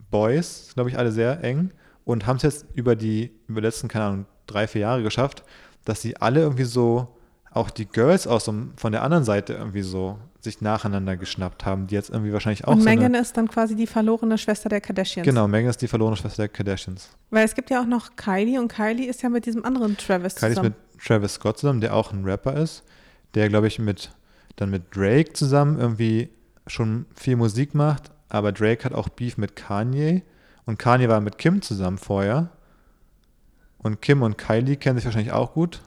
[0.09, 1.71] Boys sind, glaube ich, alle sehr eng
[2.05, 5.43] und haben es jetzt über die, über die letzten, keine Ahnung, drei, vier Jahre geschafft,
[5.85, 7.15] dass sie alle irgendwie so,
[7.51, 11.87] auch die Girls aus dem, von der anderen Seite irgendwie so sich nacheinander geschnappt haben,
[11.87, 15.25] die jetzt irgendwie wahrscheinlich auch Und Megan ist dann quasi die verlorene Schwester der Kardashians.
[15.25, 17.09] Genau, Megan ist die verlorene Schwester der Kardashians.
[17.31, 20.35] Weil es gibt ja auch noch Kylie und Kylie ist ja mit diesem anderen Travis
[20.35, 20.75] Kylie ist zusammen.
[20.95, 22.83] mit Travis Scott zusammen, der auch ein Rapper ist,
[23.33, 24.11] der, glaube ich, mit
[24.55, 26.29] dann mit Drake zusammen irgendwie
[26.65, 30.23] schon viel Musik macht, aber Drake hat auch Beef mit Kanye
[30.65, 32.49] und Kanye war mit Kim zusammen vorher.
[33.77, 35.81] Und Kim und Kylie kennen sich wahrscheinlich auch gut.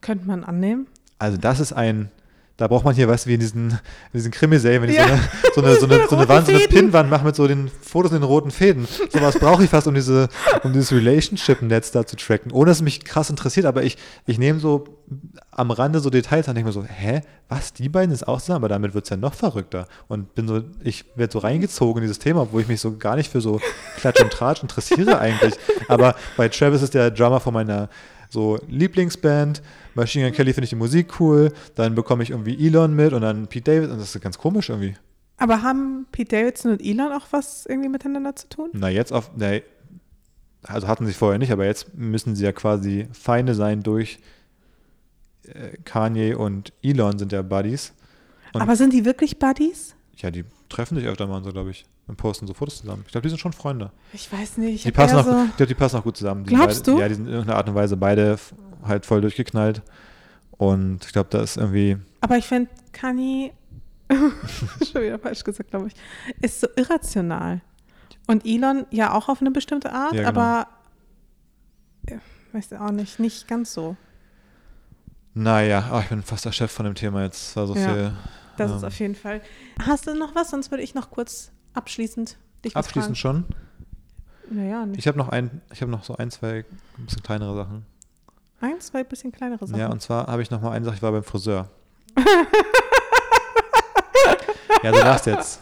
[0.00, 0.86] Könnte man annehmen.
[1.18, 2.10] Also das ist ein,
[2.56, 3.78] da braucht man hier, weißt du, wie in diesen, in
[4.12, 5.18] diesen Krimiserien, wenn Ja.
[5.54, 6.68] so, eine, so, eine, so, eine, so eine Wand, so eine.
[6.68, 8.86] Pinnwand machen mit so den Fotos in den roten Fäden.
[9.10, 10.28] Sowas brauche ich fast, um diese,
[10.62, 13.96] um dieses Relationship-Netz da zu tracken, ohne dass es mich krass interessiert, aber ich,
[14.26, 14.84] ich nehme so
[15.50, 18.40] am Rande so Details an, und denke mir so, hä, was, die beiden ist auch
[18.40, 19.86] zusammen, aber damit wird es ja noch verrückter.
[20.08, 23.16] Und bin so, ich werde so reingezogen in dieses Thema, wo ich mich so gar
[23.16, 23.60] nicht für so
[23.96, 25.54] Klatsch und Tratsch interessiere eigentlich.
[25.88, 27.88] Aber bei Travis ist der Drummer von meiner
[28.30, 29.62] so Lieblingsband.
[29.94, 31.52] Machine Gun Kelly finde ich die Musik cool.
[31.74, 33.92] Dann bekomme ich irgendwie Elon mit und dann Pete Davidson.
[33.92, 34.94] Und das ist ganz komisch irgendwie.
[35.36, 38.70] Aber haben Pete Davidson und Elon auch was irgendwie miteinander zu tun?
[38.72, 39.30] Na, jetzt auf.
[39.36, 39.58] Na,
[40.62, 44.18] also hatten sie vorher nicht, aber jetzt müssen sie ja quasi Feinde sein durch
[45.44, 47.92] äh, Kanye und Elon sind ja Buddies.
[48.52, 49.94] Und- Aber sind die wirklich Buddies?
[50.16, 51.84] Ja, die treffen sich öfter mal und so, glaube ich.
[52.06, 53.02] Und posten so Fotos zusammen.
[53.06, 53.90] Ich glaube, die sind schon Freunde.
[54.12, 54.74] Ich weiß nicht.
[54.76, 56.44] Ich Die passen, auch, so, ich glaube, die passen auch gut zusammen.
[56.44, 57.00] Die Glaubst beide, du?
[57.00, 58.38] Ja, die sind in irgendeiner Art und Weise beide
[58.84, 59.82] halt voll durchgeknallt.
[60.56, 61.96] Und ich glaube, da ist irgendwie.
[62.20, 63.52] aber ich finde, Kanye,
[64.10, 65.94] schon wieder falsch gesagt, glaube ich,
[66.42, 67.60] ist so irrational.
[68.26, 70.40] Und Elon ja auch auf eine bestimmte Art, Ja, genau.
[70.40, 70.68] aber
[72.08, 72.16] ja,
[72.52, 73.96] weiß ich auch nicht, nicht ganz so.
[75.34, 77.56] Naja, oh, ich bin fast der Chef von dem Thema jetzt.
[77.56, 78.12] War so Ja, viel.
[78.56, 79.40] Das ist ähm, auf jeden Fall.
[79.86, 80.50] Hast du noch was?
[80.50, 83.44] Sonst würde ich noch kurz abschließend dich Abschließend schon.
[83.44, 83.54] fragen.
[84.50, 84.98] Naja, nicht.
[84.98, 86.64] Ich habe noch ein, ich habe noch so ein, zwei
[86.98, 87.86] ein bisschen kleinere Sachen.
[88.60, 89.78] Ein, zwei bisschen kleinere Sachen.
[89.78, 91.70] Ja, und zwar habe ich noch mal eine Sache, ich war beim Friseur.
[94.82, 95.60] ja, du lachst jetzt.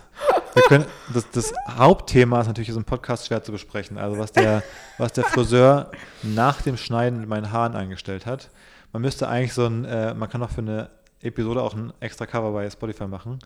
[0.68, 3.99] können, das, das Hauptthema ist natürlich so einem Podcast schwer zu besprechen.
[3.99, 4.62] Also was der,
[4.99, 5.90] was der Friseur
[6.22, 8.51] nach dem Schneiden mit meinen Haaren eingestellt hat.
[8.93, 10.90] Man müsste eigentlich so ein, äh, man kann auch für eine
[11.22, 13.38] Episode auch ein extra Cover bei Spotify machen.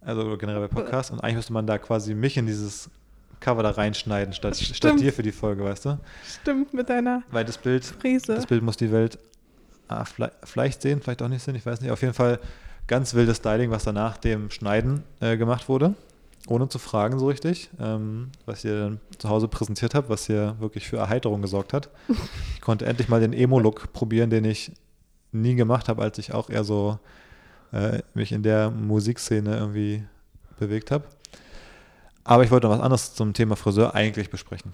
[0.00, 1.10] Also generell bei Podcasts.
[1.10, 2.90] Und eigentlich müsste man da quasi mich in dieses
[3.40, 5.98] Cover da reinschneiden, statt, statt dir für die Folge, weißt du?
[6.24, 8.34] Stimmt, mit deiner Weil das Bild, Frise.
[8.34, 9.18] das Bild muss die Welt
[9.88, 11.90] ah, vielleicht, vielleicht sehen, vielleicht auch nicht sehen, ich weiß nicht.
[11.90, 12.40] Auf jeden Fall
[12.86, 15.94] ganz wildes Styling, was danach dem Schneiden äh, gemacht wurde,
[16.48, 20.56] ohne zu fragen so richtig, ähm, was ihr dann zu Hause präsentiert habt, was hier
[20.60, 21.90] wirklich für Erheiterung gesorgt hat.
[22.54, 24.72] Ich konnte endlich mal den Emo-Look probieren, den ich
[25.42, 26.98] nie gemacht habe, als ich auch eher so
[27.72, 30.04] äh, mich in der Musikszene irgendwie
[30.58, 31.04] bewegt habe.
[32.24, 34.72] Aber ich wollte noch was anderes zum Thema Friseur eigentlich besprechen.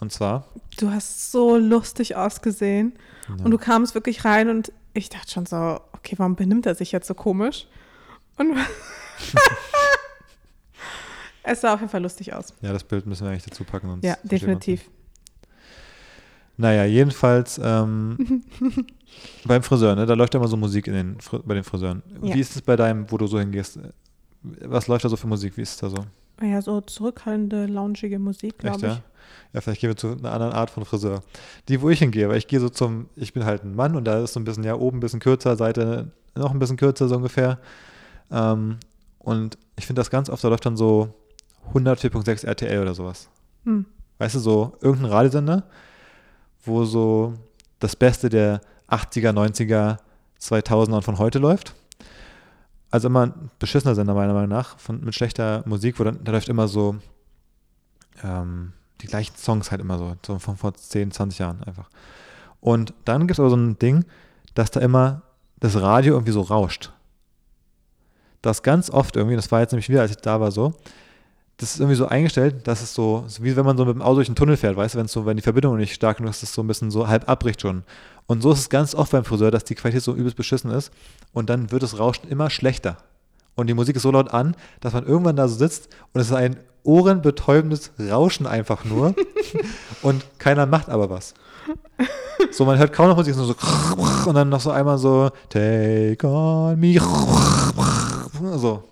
[0.00, 0.46] Und zwar.
[0.78, 2.94] Du hast so lustig ausgesehen.
[3.28, 3.44] Ja.
[3.44, 6.92] Und du kamst wirklich rein und ich dachte schon so, okay, warum benimmt er sich
[6.92, 7.66] jetzt so komisch?
[8.36, 8.56] Und
[11.42, 12.54] es sah auf jeden Fall lustig aus.
[12.60, 13.98] Ja, das Bild müssen wir eigentlich dazu packen.
[14.02, 14.88] ja, definitiv.
[16.56, 18.42] Naja, jedenfalls ähm,
[19.44, 22.02] beim Friseur, ne, da läuft ja immer so Musik in den, bei den Friseuren.
[22.22, 22.34] Ja.
[22.34, 23.78] Wie ist es bei deinem, wo du so hingehst?
[24.42, 25.56] Was läuft da so für Musik?
[25.56, 26.04] Wie ist es da so?
[26.40, 28.82] Ja, so zurückhaltende, loungige Musik, glaube ich.
[28.82, 29.02] Ja?
[29.52, 31.22] ja, vielleicht gehen wir zu einer anderen Art von Friseur.
[31.68, 34.04] Die, wo ich hingehe, weil ich gehe so zum, ich bin halt ein Mann und
[34.04, 37.08] da ist so ein bisschen, ja, oben ein bisschen kürzer, Seite noch ein bisschen kürzer,
[37.08, 37.58] so ungefähr.
[38.30, 38.78] Ähm,
[39.18, 41.14] und ich finde das ganz oft, da läuft dann so
[41.72, 43.28] 104.6 RTL oder sowas.
[43.64, 43.86] Hm.
[44.18, 45.64] Weißt du, so irgendein Radiosender,
[46.64, 47.34] wo so
[47.78, 49.98] das Beste der 80er, 90er,
[50.40, 51.74] 2000er und von heute läuft
[52.90, 56.32] also immer ein beschissener Sender meiner Meinung nach, von, mit schlechter Musik, wo dann, da
[56.32, 56.96] läuft immer so
[58.22, 61.88] ähm, die gleichen Songs halt immer so, so von vor 10, 20 Jahren einfach.
[62.60, 64.04] Und dann gibt es aber so ein Ding,
[64.54, 65.22] dass da immer
[65.60, 66.92] das Radio irgendwie so rauscht.
[68.42, 70.74] Das ganz oft irgendwie, das war jetzt nämlich wieder, als ich da war, so,
[71.58, 74.16] das ist irgendwie so eingestellt, dass es so, wie wenn man so mit dem Auto
[74.16, 76.42] durch einen Tunnel fährt, weißt du, wenn so, wenn die Verbindung nicht stark genug ist,
[76.42, 77.82] dass es so ein bisschen so halb abbricht schon.
[78.26, 80.92] Und so ist es ganz oft beim Friseur, dass die Qualität so übelst beschissen ist
[81.32, 82.98] und dann wird das Rauschen immer schlechter.
[83.56, 86.28] Und die Musik ist so laut an, dass man irgendwann da so sitzt und es
[86.28, 89.16] ist ein ohrenbetäubendes Rauschen einfach nur
[90.02, 91.34] und keiner macht aber was.
[92.52, 93.54] So, man hört kaum noch Musik, so
[94.26, 97.00] und dann noch so einmal so Take on me
[98.54, 98.87] so.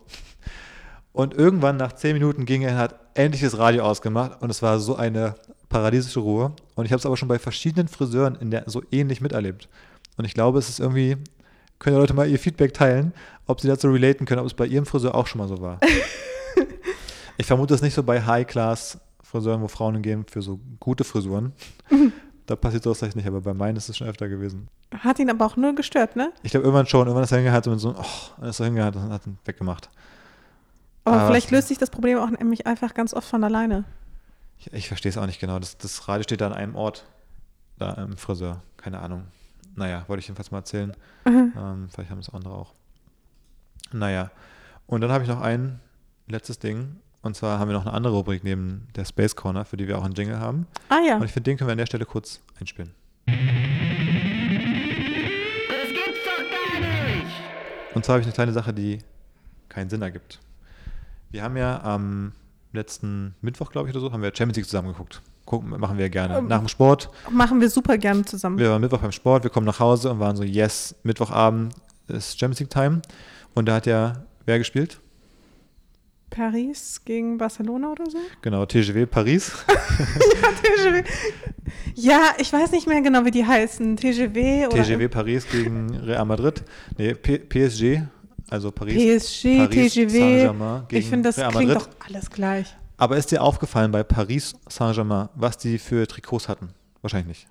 [1.17, 4.79] Und irgendwann nach zehn Minuten ging er, hat endlich das Radio ausgemacht und es war
[4.79, 5.35] so eine
[5.71, 6.53] paradiesische Ruhe.
[6.75, 9.67] Und ich habe es aber schon bei verschiedenen Friseuren in der, so ähnlich miterlebt.
[10.19, 11.17] Und ich glaube, es ist irgendwie,
[11.79, 13.15] können Leute mal ihr Feedback teilen,
[13.47, 15.81] ob sie dazu relaten können, ob es bei ihrem Friseur auch schon mal so war.
[17.39, 21.55] ich vermute es nicht so bei High-Class-Friseuren, wo Frauen gehen für so gute Frisuren.
[22.47, 24.69] da passiert sowas vielleicht nicht, aber bei meinen ist es schon öfter gewesen.
[24.99, 26.31] Hat ihn aber auch nur gestört, ne?
[26.43, 27.07] Ich glaube, irgendwann schon.
[27.07, 29.89] Irgendwann ist er hingehalten und so, oh, ist er hingehalten und hat ihn weggemacht.
[31.07, 33.85] Aber, Aber vielleicht löst sich das Problem auch nämlich einfach ganz oft von alleine.
[34.59, 35.61] Ich, ich verstehe es auch nicht genau.
[35.61, 37.07] Das, das Radio steht da an einem Ort,
[37.79, 38.61] da im Friseur.
[38.77, 39.23] Keine Ahnung.
[39.77, 40.97] Naja, wollte ich jedenfalls mal erzählen.
[41.25, 41.53] Mhm.
[41.57, 42.75] Ähm, vielleicht haben es andere auch.
[43.93, 44.33] Naja.
[44.89, 45.79] Und dann habe ich noch ein
[46.27, 46.97] letztes Ding.
[47.23, 49.99] Und zwar haben wir noch eine andere Rubrik neben der Space Corner, für die wir
[49.99, 50.67] auch einen Jingle haben.
[50.89, 51.19] Ah ja.
[51.19, 52.93] Und ich finde, den können wir an der Stelle kurz einspielen.
[53.27, 53.37] Das
[55.89, 57.27] gibt's doch gar nicht!
[57.95, 58.99] Und zwar habe ich eine kleine Sache, die
[59.69, 60.41] keinen Sinn ergibt.
[61.31, 62.33] Wir haben ja am
[62.73, 65.23] letzten Mittwoch, glaube ich, oder so, haben wir Champions League zusammen geguckt.
[65.45, 66.39] Gucken, machen wir gerne.
[66.39, 67.11] Ähm, Nach dem Sport.
[67.31, 68.59] Machen wir super gerne zusammen.
[68.59, 71.75] Wir waren Mittwoch beim Sport, wir kommen nach Hause und waren so, yes, Mittwochabend
[72.09, 73.03] ist Champions League Time.
[73.55, 75.01] Und da hat ja wer gespielt?
[76.31, 78.19] Paris gegen Barcelona oder so?
[78.43, 79.53] Genau, TGW Paris.
[79.69, 81.05] ja, TGW.
[81.95, 83.97] Ja, ich weiß nicht mehr genau, wie die heißen.
[83.97, 84.83] TGW oder?
[84.83, 86.63] TGW Paris gegen Real Madrid.
[86.99, 88.03] Nee, P PSG
[88.49, 88.95] also Paris.
[88.95, 90.51] PSG, Paris, TGW.
[90.91, 92.77] Ich finde, das Real klingt doch alles gleich.
[92.97, 96.71] Aber ist dir aufgefallen bei Paris Saint-Germain, was die für Trikots hatten?
[97.03, 97.49] Wahrscheinlich nicht.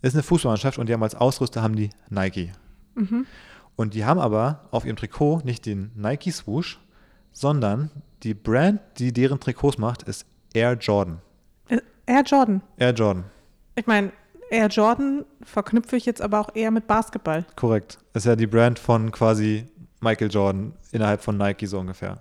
[0.00, 2.52] Ist eine Fußballmannschaft und die haben als Ausrüster haben die Nike.
[2.94, 3.26] Mhm.
[3.76, 6.80] Und die haben aber auf ihrem Trikot nicht den Nike Swoosh,
[7.32, 7.90] sondern
[8.22, 11.20] die Brand, die deren Trikots macht, ist Air Jordan.
[11.68, 12.62] Äh, Air Jordan.
[12.76, 13.24] Air Jordan.
[13.74, 14.12] Ich meine,
[14.52, 17.46] Air Jordan verknüpfe ich jetzt aber auch eher mit Basketball.
[17.56, 17.98] Korrekt.
[18.12, 19.66] Das ist ja die Brand von quasi
[20.00, 22.18] Michael Jordan innerhalb von Nike so ungefähr.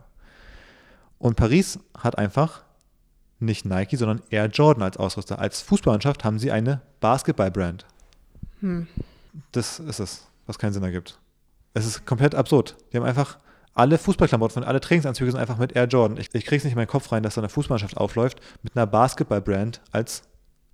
[1.20, 2.64] Und Paris hat einfach
[3.40, 5.40] nicht Nike, sondern Air Jordan als Ausrüster.
[5.40, 7.86] Als Fußballmannschaft haben sie eine Basketball-Brand.
[8.62, 8.88] Hm.
[9.52, 11.20] Das ist es, was keinen Sinn ergibt.
[11.74, 12.78] Es ist komplett absurd.
[12.92, 13.40] Die haben einfach
[13.74, 16.18] alle Fußballklamotten von alle Trainingsanzüge sind einfach mit Air Jordan.
[16.18, 18.78] Ich, ich kriege es nicht in meinen Kopf rein, dass da eine Fußballmannschaft aufläuft mit
[18.78, 20.24] einer Basketball-Brand als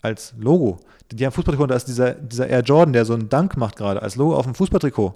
[0.01, 0.79] als Logo.
[1.11, 4.01] Die haben Fußballtrikot, da ist dieser, dieser Air Jordan, der so einen Dank macht gerade,
[4.01, 5.15] als Logo auf dem Fußballtrikot.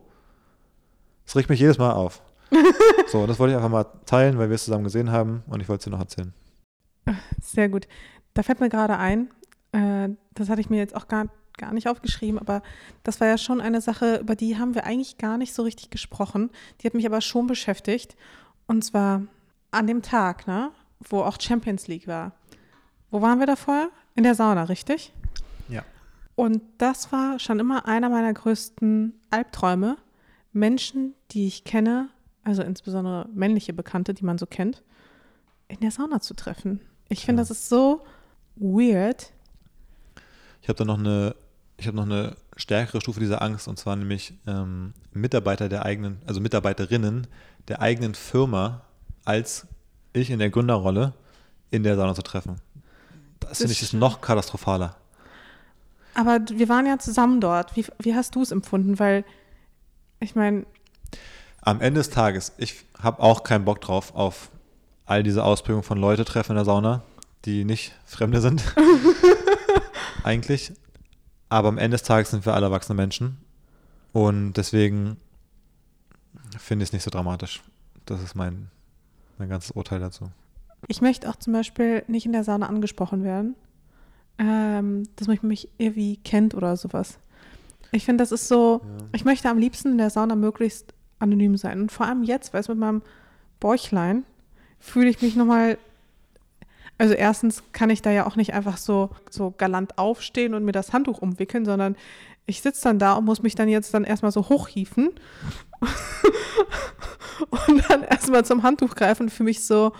[1.25, 2.21] Das regt mich jedes Mal auf.
[3.07, 5.69] so, das wollte ich einfach mal teilen, weil wir es zusammen gesehen haben und ich
[5.69, 6.33] wollte es dir noch erzählen.
[7.41, 7.87] Sehr gut.
[8.33, 9.29] Da fällt mir gerade ein,
[9.71, 11.27] äh, das hatte ich mir jetzt auch gar,
[11.57, 12.61] gar nicht aufgeschrieben, aber
[13.03, 15.89] das war ja schon eine Sache, über die haben wir eigentlich gar nicht so richtig
[15.89, 16.49] gesprochen.
[16.79, 18.15] Die hat mich aber schon beschäftigt.
[18.67, 19.23] Und zwar
[19.71, 22.33] an dem Tag, ne, wo auch Champions League war.
[23.09, 23.89] Wo waren wir da vorher?
[24.21, 25.11] In der Sauna, richtig?
[25.67, 25.83] Ja.
[26.35, 29.97] Und das war schon immer einer meiner größten Albträume.
[30.53, 32.07] Menschen, die ich kenne,
[32.43, 34.83] also insbesondere männliche Bekannte, die man so kennt,
[35.69, 36.81] in der Sauna zu treffen.
[37.09, 37.47] Ich finde, ja.
[37.47, 38.03] das ist so
[38.57, 39.33] weird.
[40.61, 41.35] Ich habe da noch eine,
[41.77, 46.19] ich habe noch eine stärkere Stufe dieser Angst und zwar nämlich ähm, Mitarbeiter der eigenen,
[46.27, 47.25] also Mitarbeiterinnen
[47.69, 48.83] der eigenen Firma
[49.25, 49.65] als
[50.13, 51.15] ich in der Gründerrolle
[51.71, 52.61] in der Sauna zu treffen.
[53.41, 54.95] Das, das finde ich das noch katastrophaler.
[56.13, 57.75] Aber wir waren ja zusammen dort.
[57.75, 58.99] Wie, wie hast du es empfunden?
[58.99, 59.23] Weil,
[60.19, 60.65] ich meine.
[61.61, 64.49] Am Ende des Tages, ich habe auch keinen Bock drauf auf
[65.05, 67.03] all diese Ausprägungen von Leute treffen in der Sauna,
[67.45, 68.63] die nicht Fremde sind.
[70.23, 70.73] Eigentlich.
[71.49, 73.37] Aber am Ende des Tages sind wir alle erwachsene Menschen.
[74.13, 75.17] Und deswegen
[76.57, 77.61] finde ich es nicht so dramatisch.
[78.05, 78.69] Das ist mein,
[79.37, 80.31] mein ganzes Urteil dazu.
[80.87, 83.55] Ich möchte auch zum Beispiel nicht in der Sauna angesprochen werden,
[84.37, 87.19] ähm, dass man mich irgendwie kennt oder sowas.
[87.91, 89.05] Ich finde, das ist so, ja.
[89.13, 91.81] ich möchte am liebsten in der Sauna möglichst anonym sein.
[91.81, 93.01] Und vor allem jetzt, weil es mit meinem
[93.59, 94.23] Bäuchlein
[94.79, 95.77] fühle ich mich nochmal
[97.01, 100.71] also erstens kann ich da ja auch nicht einfach so, so galant aufstehen und mir
[100.71, 101.95] das Handtuch umwickeln, sondern
[102.45, 105.09] ich sitze dann da und muss mich dann jetzt dann erstmal so hochhieven
[107.49, 109.93] und dann erstmal zum Handtuch greifen für mich so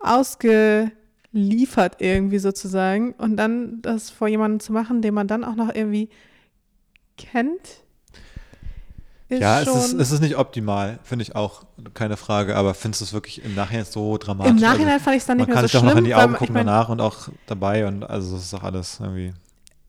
[0.00, 5.74] ausgeliefert irgendwie sozusagen und dann das vor jemandem zu machen, den man dann auch noch
[5.74, 6.08] irgendwie
[7.16, 7.84] kennt.
[9.28, 13.04] ja, es ist, es ist nicht optimal, finde ich auch, keine Frage, aber findest du
[13.06, 14.52] es wirklich im Nachhinein so dramatisch?
[14.52, 15.84] Im Nachhinein also, fand ich es dann nicht mehr so schlimm.
[15.84, 17.86] Man kann sich auch noch in die Augen gucken ich mein, danach und auch dabei
[17.86, 19.32] und also es ist doch alles irgendwie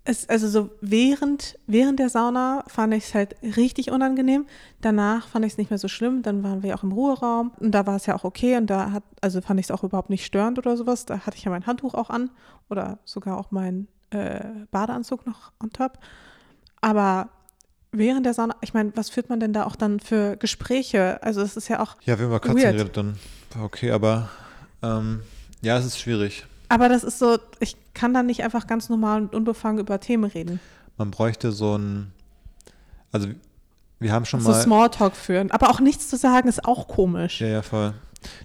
[0.07, 4.45] es, also so während, während der Sauna fand ich es halt richtig unangenehm.
[4.79, 6.21] Danach fand ich es nicht mehr so schlimm.
[6.23, 8.91] Dann waren wir auch im Ruheraum und da war es ja auch okay und da
[8.91, 11.05] hat, also fand ich es auch überhaupt nicht störend oder sowas.
[11.05, 12.31] Da hatte ich ja mein Handtuch auch an
[12.69, 14.39] oder sogar auch meinen äh,
[14.71, 15.99] Badeanzug noch on top.
[16.79, 17.29] Aber
[17.91, 21.21] während der Sauna, ich meine, was führt man denn da auch dann für Gespräche?
[21.21, 21.97] Also es ist ja auch.
[22.05, 22.75] Ja, wenn man Katzen weird.
[22.75, 23.17] redet, dann
[23.61, 24.29] okay, aber
[24.81, 25.21] ähm,
[25.61, 26.45] ja, es ist schwierig.
[26.69, 30.25] Aber das ist so, ich kann da nicht einfach ganz normal und unbefangen über Themen
[30.25, 30.59] reden.
[30.97, 32.13] Man bräuchte so ein,
[33.11, 33.27] also
[33.99, 34.55] wir haben schon so mal.
[34.55, 35.51] So Smalltalk führen.
[35.51, 37.41] Aber auch nichts zu sagen ist auch komisch.
[37.41, 37.93] Ja, ja, voll.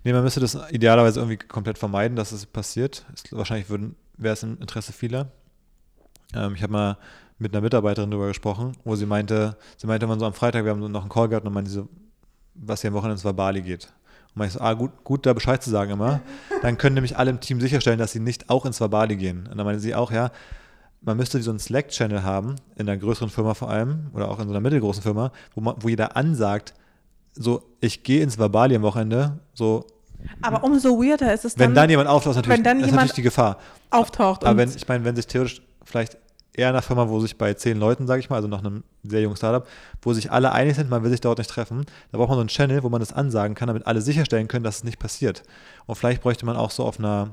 [0.04, 3.04] Nee, man müsste das idealerweise irgendwie komplett vermeiden, dass es passiert.
[3.12, 5.30] Ist, wahrscheinlich wäre es im Interesse vieler.
[6.34, 6.96] Ähm, ich habe mal
[7.38, 10.70] mit einer Mitarbeiterin darüber gesprochen, wo sie meinte, sie meinte man so am Freitag, wir
[10.70, 11.88] haben noch einen Call gehabt und meinte so,
[12.54, 13.92] was hier am Wochenende ins Bali geht.
[14.34, 16.20] Und ich so, ah, gut, gut, da Bescheid zu sagen immer.
[16.62, 19.46] Dann können nämlich alle im Team sicherstellen, dass sie nicht auch ins Verbali gehen.
[19.50, 20.30] Und dann meinte sie auch, ja,
[21.02, 24.46] man müsste so einen Slack-Channel haben, in einer größeren Firma vor allem, oder auch in
[24.46, 26.74] so einer mittelgroßen Firma, wo, man, wo jeder ansagt,
[27.34, 29.86] so, ich gehe ins Verbali am Wochenende, so.
[30.40, 31.68] Aber umso weirder ist es dann.
[31.68, 33.58] Wenn dann jemand auftaucht, ist natürlich, wenn dann ist natürlich die Gefahr.
[33.90, 34.44] Auftaucht.
[34.44, 36.16] Aber wenn, ich meine, wenn sich theoretisch vielleicht
[36.54, 39.22] eher einer Firma, wo sich bei zehn Leuten, sage ich mal, also nach einem sehr
[39.22, 39.66] jungen Startup,
[40.02, 41.86] wo sich alle einig sind, man will sich dort nicht treffen.
[42.10, 44.64] Da braucht man so einen Channel, wo man das ansagen kann, damit alle sicherstellen können,
[44.64, 45.42] dass es nicht passiert.
[45.86, 47.30] Und vielleicht bräuchte man auch so auf einer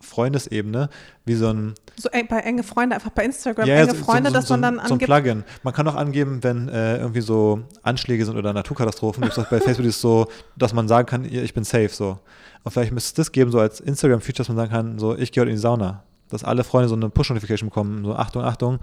[0.00, 0.88] Freundesebene,
[1.24, 1.74] wie so ein.
[1.96, 4.62] So bei enge Freunde, einfach bei Instagram, ja, enge so, Freunde, so, so, dass man
[4.62, 4.88] dann angibt.
[4.88, 5.44] So ein Plugin.
[5.62, 9.60] Man kann auch angeben, wenn äh, irgendwie so Anschläge sind oder Naturkatastrophen, gibt es bei
[9.60, 12.18] Facebook ist so, dass man sagen kann, ich bin safe, so.
[12.64, 15.30] Und vielleicht müsste es das geben, so als Instagram-Feature, dass man sagen kann, so, ich
[15.30, 16.02] gehe heute in die Sauna
[16.32, 18.78] dass alle Freunde so eine Push-Notification bekommen, so Achtung, Achtung,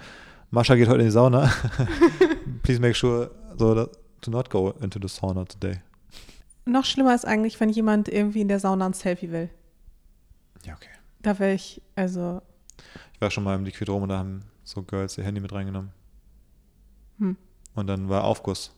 [0.51, 1.51] Mascha geht heute in die Sauna.
[2.63, 3.89] Please make sure so
[4.21, 5.81] to not go into the sauna today.
[6.65, 9.49] Noch schlimmer ist eigentlich, wenn jemand irgendwie in der Sauna ein Selfie will.
[10.63, 10.89] Ja, okay.
[11.21, 12.41] Da wäre ich, also.
[13.13, 15.91] Ich war schon mal im Liquidrom und da haben so Girls ihr Handy mit reingenommen.
[17.17, 17.37] Hm.
[17.75, 18.71] Und dann war Aufguss.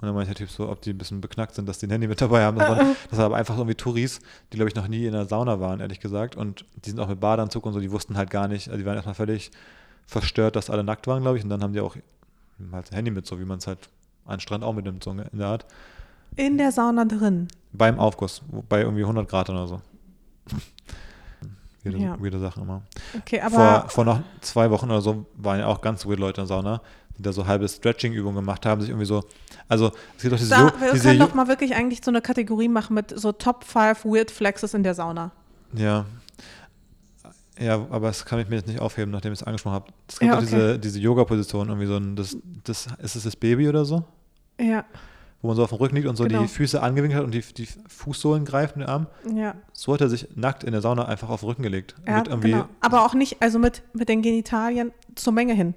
[0.00, 1.90] Und dann meinte der Typ so, ob die ein bisschen beknackt sind, dass die ein
[1.90, 2.58] Handy mit dabei haben.
[2.58, 4.20] Das, waren, das war aber einfach irgendwie Touris,
[4.52, 6.36] die, glaube ich, noch nie in der Sauna waren, ehrlich gesagt.
[6.36, 8.84] Und die sind auch mit Badeanzug und so, die wussten halt gar nicht, also die
[8.84, 9.50] waren erstmal völlig
[10.06, 11.44] verstört, dass alle nackt waren, glaube ich.
[11.44, 11.96] Und dann haben die auch
[12.72, 13.88] halt ein Handy mit, so wie man es halt
[14.26, 15.66] an Strand auch mitnimmt, so in der Art.
[16.36, 17.48] In der Sauna drin?
[17.72, 19.80] Beim Aufguss, bei irgendwie 100 Grad oder so.
[21.84, 22.20] Weirde, ja.
[22.20, 22.82] weirde Sachen immer.
[23.18, 26.40] Okay, aber vor, vor noch zwei Wochen oder so waren ja auch ganz weird Leute
[26.40, 26.80] in der Sauna,
[27.18, 29.22] die da so halbe Stretching-Übungen gemacht haben, sich irgendwie so,
[29.68, 32.20] also es gibt doch diese da, Wir diese können doch mal wirklich eigentlich so eine
[32.20, 35.30] Kategorie machen mit so Top 5 Weird Flexes in der Sauna.
[35.74, 36.06] Ja.
[37.58, 39.86] Ja, aber das kann ich mir jetzt nicht aufheben, nachdem ich es angesprochen habe.
[40.08, 40.46] Es gibt ja, okay.
[40.46, 44.04] diese, diese Yoga-Position, irgendwie so ein, das, das, ist es das Baby oder so?
[44.60, 44.84] Ja.
[45.40, 46.42] wo man so auf dem Rücken liegt und so Genau.
[46.42, 49.06] die Füße angewinkelt hat und die, die Fußsohlen greift mit dem Arm.
[49.32, 51.94] Ja, So hat er sich nackt in der Sauna einfach auf den Rücken gelegt.
[52.06, 52.68] ja genau.
[52.80, 55.74] Aber auch nicht, also mit, mit den Genitalien zur Menge hin.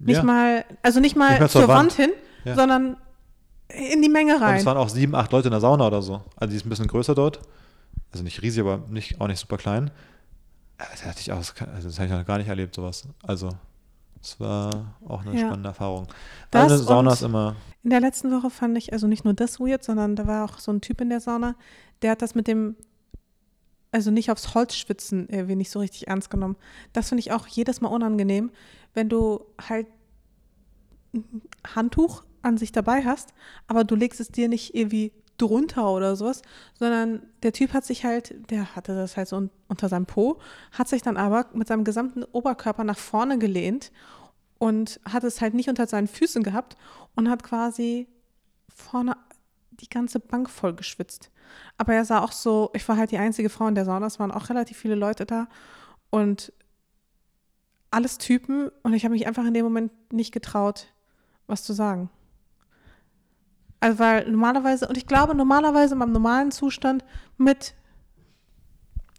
[0.00, 0.22] Nicht Ja.
[0.24, 1.92] mal, also nicht mal, Nicht mal zur, zur Wand, Wand.
[1.92, 2.10] hin,
[2.44, 2.54] Ja.
[2.56, 2.96] sondern
[3.68, 4.56] in die Menge Und rein.
[4.58, 6.22] es waren auch sieben, acht Leute in der Sauna oder so.
[6.36, 7.40] Also die ist ein bisschen größer dort.
[8.12, 9.90] Also nicht riesig, aber nicht, auch nicht super klein.
[10.78, 11.54] Das hatte ich auch, also
[11.88, 13.06] das habe ich noch gar nicht erlebt, sowas.
[13.22, 13.50] Also,
[14.22, 15.46] es war auch eine Ja.
[15.46, 16.06] spannende Erfahrung.
[16.50, 19.34] Das Also Sauna und- ist immer, In der letzten Woche fand ich also nicht nur
[19.34, 21.54] das weird, sondern da war auch so ein Typ in der Sauna,
[22.02, 22.76] der hat das mit dem,
[23.92, 26.56] also nicht aufs Holz schwitzen irgendwie nicht so richtig ernst genommen.
[26.92, 28.50] Das finde ich auch jedes Mal unangenehm,
[28.94, 29.86] wenn du halt
[31.14, 31.42] ein
[31.74, 33.34] Handtuch an sich dabei hast,
[33.66, 36.42] aber du legst es dir nicht irgendwie drunter oder sowas,
[36.78, 40.38] sondern der Typ hat sich halt, der hatte das halt so un- unter seinem Po,
[40.72, 43.90] hat sich dann aber mit seinem gesamten Oberkörper nach vorne gelehnt
[44.58, 46.76] und hat es halt nicht unter seinen Füßen gehabt
[47.16, 48.06] und hat quasi
[48.68, 49.16] vorne
[49.80, 51.30] die ganze Bank voll geschwitzt.
[51.78, 54.18] Aber er sah auch so, ich war halt die einzige Frau in der Sauna, es
[54.20, 55.48] waren auch relativ viele Leute da
[56.10, 56.52] und
[57.90, 60.86] alles Typen und ich habe mich einfach in dem Moment nicht getraut,
[61.46, 62.08] was zu sagen.
[63.80, 67.04] Also weil normalerweise, und ich glaube normalerweise in meinem normalen Zustand
[67.38, 67.74] mit,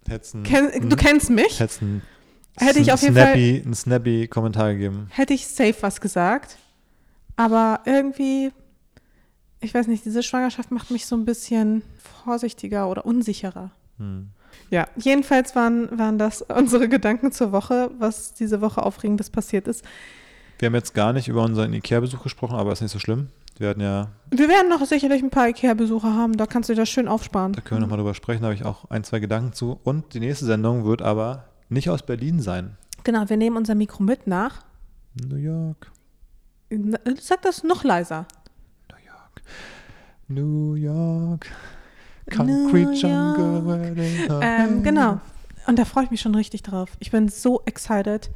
[0.08, 2.02] einen, kenn, du kennst mich, einen,
[2.58, 5.08] Hätte ich auf jeden Fall- snappy, einen snappy Kommentar gegeben.
[5.10, 6.58] hätte ich safe was gesagt.
[7.38, 8.52] Aber irgendwie,
[9.62, 11.84] ich weiß nicht, diese Schwangerschaft macht mich so ein bisschen
[12.24, 13.72] vorsichtiger oder unsicherer.
[13.98, 14.30] Hm.
[14.70, 19.86] Ja, jedenfalls waren, waren das unsere Gedanken zur Woche, was diese Woche Aufregendes passiert ist.
[20.60, 23.30] Wir haben jetzt gar nicht über unseren Ikea-Besuch gesprochen, aber ist nicht so schlimm.
[23.58, 26.82] Wir hatten ja, Wir werden noch sicherlich ein paar Ikea-Besucher haben, da kannst du dir
[26.82, 27.54] das schön aufsparen.
[27.54, 29.80] da können wir nochmal drüber sprechen, da habe ich auch ein, zwei Gedanken zu.
[29.84, 32.78] Und die nächste Sendung wird aber nicht aus Berlin sein.
[33.04, 34.64] Genau, wir nehmen unser Mikro mit nach.
[35.28, 35.92] New York,
[37.20, 38.26] Sag das noch leiser.
[40.28, 41.48] New York,
[42.30, 44.30] York, New Concrete Jungle.
[44.30, 45.20] are Ähm, genau.
[45.68, 46.90] Und da freue ich mich schon richtig drauf.
[47.00, 48.32] Ich bin so excited.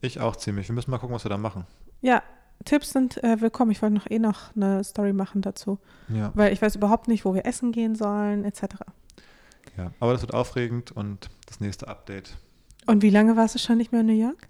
[0.00, 0.68] Ich auch ziemlich.
[0.68, 1.66] Wir müssen mal gucken, was wir da machen.
[2.00, 2.22] Ja,
[2.64, 3.70] Tipps sind äh, willkommen.
[3.70, 5.78] Ich wollte noch eh noch eine Story machen dazu,
[6.08, 8.62] Ja, weil ich weiß überhaupt nicht, wo wir essen gehen sollen, etc.
[9.76, 9.92] ja.
[10.00, 12.36] Aber das wird aufregend und das nächste Update
[12.86, 14.48] Und wie lange warst du schon nicht mehr in New York?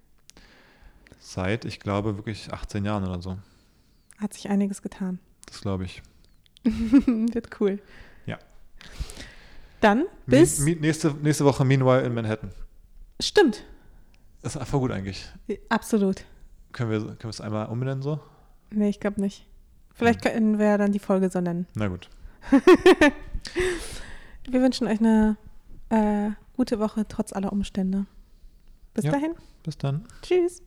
[1.21, 3.37] seit, ich glaube, wirklich 18 Jahren oder so.
[4.19, 5.19] Hat sich einiges getan.
[5.49, 6.03] Das glaube ich.
[6.65, 7.81] Wird cool.
[8.27, 8.39] Ja.
[9.81, 10.59] Dann bis.
[10.61, 12.51] Mi, mi, nächste, nächste Woche Meanwhile in Manhattan.
[13.21, 13.65] Stimmt.
[14.43, 15.27] Das ist einfach gut eigentlich.
[15.69, 16.25] Absolut.
[16.73, 18.21] Können wir, können wir es einmal umbenennen so?
[18.71, 19.47] Nee, ich glaube nicht.
[19.95, 21.67] Vielleicht können wir dann die Folge so nennen.
[21.75, 22.09] Na gut.
[24.51, 25.37] Wir wünschen euch eine
[25.91, 28.07] äh, gute Woche trotz aller Umstände.
[28.95, 29.13] Bis Ja.
[29.13, 29.35] dahin.
[29.63, 30.07] Bis dann.
[30.23, 30.63] Tschüss.